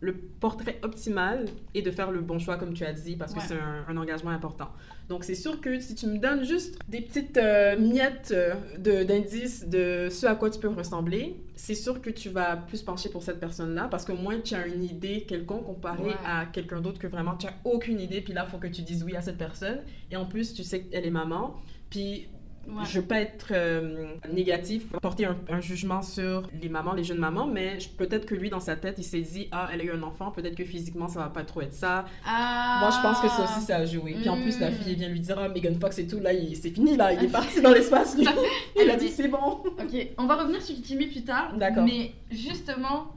le 0.00 0.14
portrait 0.14 0.78
optimal 0.82 1.46
et 1.74 1.80
de 1.80 1.90
faire 1.90 2.10
le 2.10 2.20
bon 2.20 2.38
choix, 2.38 2.58
comme 2.58 2.74
tu 2.74 2.84
as 2.84 2.92
dit, 2.92 3.16
parce 3.16 3.32
que 3.32 3.40
c'est 3.40 3.54
un, 3.54 3.86
un 3.88 3.96
engagement 3.96 4.28
important. 4.30 4.68
Donc, 5.08 5.24
c'est 5.24 5.34
sûr 5.34 5.58
que 5.58 5.80
si 5.80 5.94
tu 5.94 6.06
me 6.06 6.18
donnes 6.18 6.44
juste 6.44 6.78
des 6.86 7.00
petites 7.00 7.38
euh, 7.38 7.78
miettes 7.78 8.30
euh, 8.36 8.52
de- 8.78 9.04
d'indices 9.04 9.66
de, 9.66 10.08
ce 10.10 10.26
à 10.26 10.34
quoi 10.34 10.50
tu 10.50 10.60
peux 10.60 10.68
ressembler, 10.68 11.36
c'est 11.54 11.74
sûr 11.74 12.02
que 12.02 12.10
tu 12.10 12.28
vas 12.28 12.56
plus 12.58 12.82
pencher 12.82 13.08
pour 13.08 13.22
cette 13.22 13.40
personne-là, 13.40 13.88
parce 13.90 14.04
qu'au 14.04 14.16
moins 14.16 14.38
tu 14.40 14.54
as 14.54 14.66
une 14.66 14.84
idée 14.84 15.22
quelconque 15.22 15.64
comparé 15.64 16.02
Ouais. 16.08 16.14
à 16.26 16.44
quelqu'un 16.44 16.82
d'autre 16.82 16.98
que 16.98 17.06
vraiment 17.06 17.34
tu 17.36 17.46
as 17.46 17.54
aucune 17.64 17.98
idée, 17.98 18.20
puis 18.20 18.34
là, 18.34 18.44
il 18.46 18.50
faut 18.50 18.58
que 18.58 18.66
tu 18.66 18.82
dises 18.82 19.02
oui 19.02 19.16
à 19.16 19.22
cette 19.22 19.38
personne. 19.38 19.78
Et 20.10 20.16
en 20.16 20.26
plus, 20.26 20.52
tu 20.52 20.62
sais 20.62 20.82
qu'elle 20.82 21.06
est 21.06 21.10
maman. 21.10 21.54
Puis 21.88 22.28
Ouais. 22.68 22.84
je 22.84 22.98
veux 23.00 23.06
pas 23.06 23.20
être 23.20 23.48
euh, 23.52 24.06
négatif, 24.32 24.88
porter 25.00 25.24
un, 25.26 25.36
un 25.48 25.60
jugement 25.60 26.02
sur 26.02 26.48
les 26.60 26.68
mamans, 26.68 26.94
les 26.94 27.04
jeunes 27.04 27.18
mamans, 27.18 27.46
mais 27.46 27.78
peut-être 27.96 28.26
que 28.26 28.34
lui, 28.34 28.50
dans 28.50 28.58
sa 28.60 28.74
tête, 28.76 28.96
il 28.98 29.04
s'est 29.04 29.20
dit 29.20 29.48
Ah, 29.52 29.68
elle 29.72 29.80
a 29.82 29.84
eu 29.84 29.92
un 29.92 30.02
enfant, 30.02 30.30
peut-être 30.32 30.56
que 30.56 30.64
physiquement, 30.64 31.06
ça 31.08 31.20
va 31.20 31.28
pas 31.28 31.44
trop 31.44 31.60
être 31.62 31.74
ça. 31.74 32.06
Ah. 32.26 32.78
Moi, 32.80 32.90
je 32.90 33.00
pense 33.02 33.20
que 33.20 33.28
ça 33.28 33.44
aussi, 33.44 33.64
ça 33.64 33.76
a 33.76 33.84
joué. 33.84 34.14
Puis 34.20 34.28
en 34.28 34.40
plus, 34.42 34.58
la 34.58 34.70
Mm. 34.70 34.74
fille, 34.74 34.92
elle 34.92 34.98
vient 34.98 35.08
lui 35.08 35.20
dire 35.20 35.36
Ah, 35.38 35.48
Megan 35.48 35.78
Fox 35.78 35.98
et 35.98 36.06
tout, 36.06 36.18
là, 36.18 36.32
il- 36.32 36.56
c'est 36.56 36.70
fini, 36.70 36.96
là, 36.96 37.12
il 37.12 37.24
est 37.24 37.28
parti 37.32 37.60
dans 37.60 37.70
l'espace, 37.72 38.16
lui. 38.16 38.26
il 38.82 38.90
a 38.90 38.96
dit 38.96 39.08
C'est 39.08 39.28
bon. 39.28 39.38
Ok, 39.64 40.08
on 40.18 40.26
va 40.26 40.34
revenir 40.34 40.60
sur 40.60 40.74
Jimmy 40.84 41.06
plus 41.06 41.22
tard. 41.22 41.56
D'accord. 41.56 41.84
Mais 41.84 42.12
justement, 42.32 43.08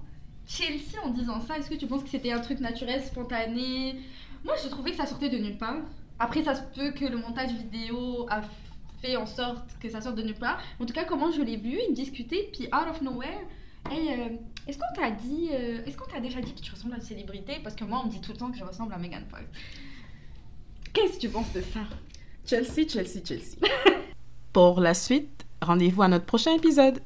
Chelsea, 0.46 0.98
en 1.03 1.10
disant 1.10 1.39
ça, 1.41 1.58
est-ce 1.58 1.70
que 1.70 1.75
tu 1.75 1.88
penses 1.88 2.03
que 2.03 2.10
c'était 2.10 2.32
un 2.32 2.39
truc 2.39 2.60
naturel, 2.60 3.01
spontané? 3.01 3.96
Moi, 4.44 4.53
je 4.63 4.70
trouvais 4.70 4.91
que 4.91 4.98
ça 4.98 5.06
sortait 5.06 5.29
de 5.29 5.38
nulle 5.38 5.58
part. 5.58 5.77
Après, 6.20 6.44
ça 6.44 6.53
se 6.56 6.62
peut 6.75 6.91
que 6.91 7.06
le 7.06 7.18
montage 7.18 7.51
vidéo 7.51 8.25
a 8.29 8.41
fait 9.01 9.15
en 9.15 9.25
sorte 9.25 9.65
que 9.79 9.89
ça 9.89 10.01
sorte 10.01 10.15
de 10.15 10.24
nulle 10.24 10.36
part. 10.36 10.62
En 10.79 10.86
tout 10.86 10.94
cas, 10.94 11.06
comment 11.06 11.32
je 11.32 11.41
l'ai 11.41 11.58
vu, 11.58 11.77
ils 11.89 11.94
discutaient, 11.94 12.50
puis 12.51 12.68
out 12.68 12.89
of 12.89 13.01
nowhere. 13.01 13.41
Hey, 13.89 14.10
euh, 14.10 14.36
est-ce 14.68 14.77
qu'on 14.77 14.94
t'a 14.94 15.12
dit, 15.12 15.50
euh, 15.51 15.86
est-ce 15.86 15.98
qu'on 15.98 16.10
t'a 16.10 16.20
déjà 16.20 16.41
dit 16.41 16.53
que 16.53 16.60
tu 16.60 16.72
ressembles 16.72 16.94
à 16.94 16.98
une 16.98 17.03
célébrité? 17.03 17.60
Parce 17.63 17.75
que 17.75 17.86
moi, 17.86 18.01
on 18.03 18.08
me 18.08 18.12
dit 18.12 18.22
tout 18.22 18.32
le 18.32 18.38
temps 18.38 18.51
que 18.51 18.58
je 18.58 18.63
ressemble 18.63 18.94
à 18.94 18.98
Megan 18.98 19.24
Fox. 19.29 19.44
Qu'est-ce 20.94 21.15
que 21.15 21.22
tu 21.22 21.29
penses 21.29 21.51
de 21.53 21.62
ça? 21.62 21.82
Chelsea, 22.46 22.88
Chelsea, 22.88 23.24
Chelsea. 23.24 23.58
Pour 24.53 24.79
la 24.79 24.94
suite, 24.94 25.46
rendez-vous 25.62 26.01
à 26.01 26.08
notre 26.08 26.25
prochain 26.25 26.56
épisode. 26.56 27.00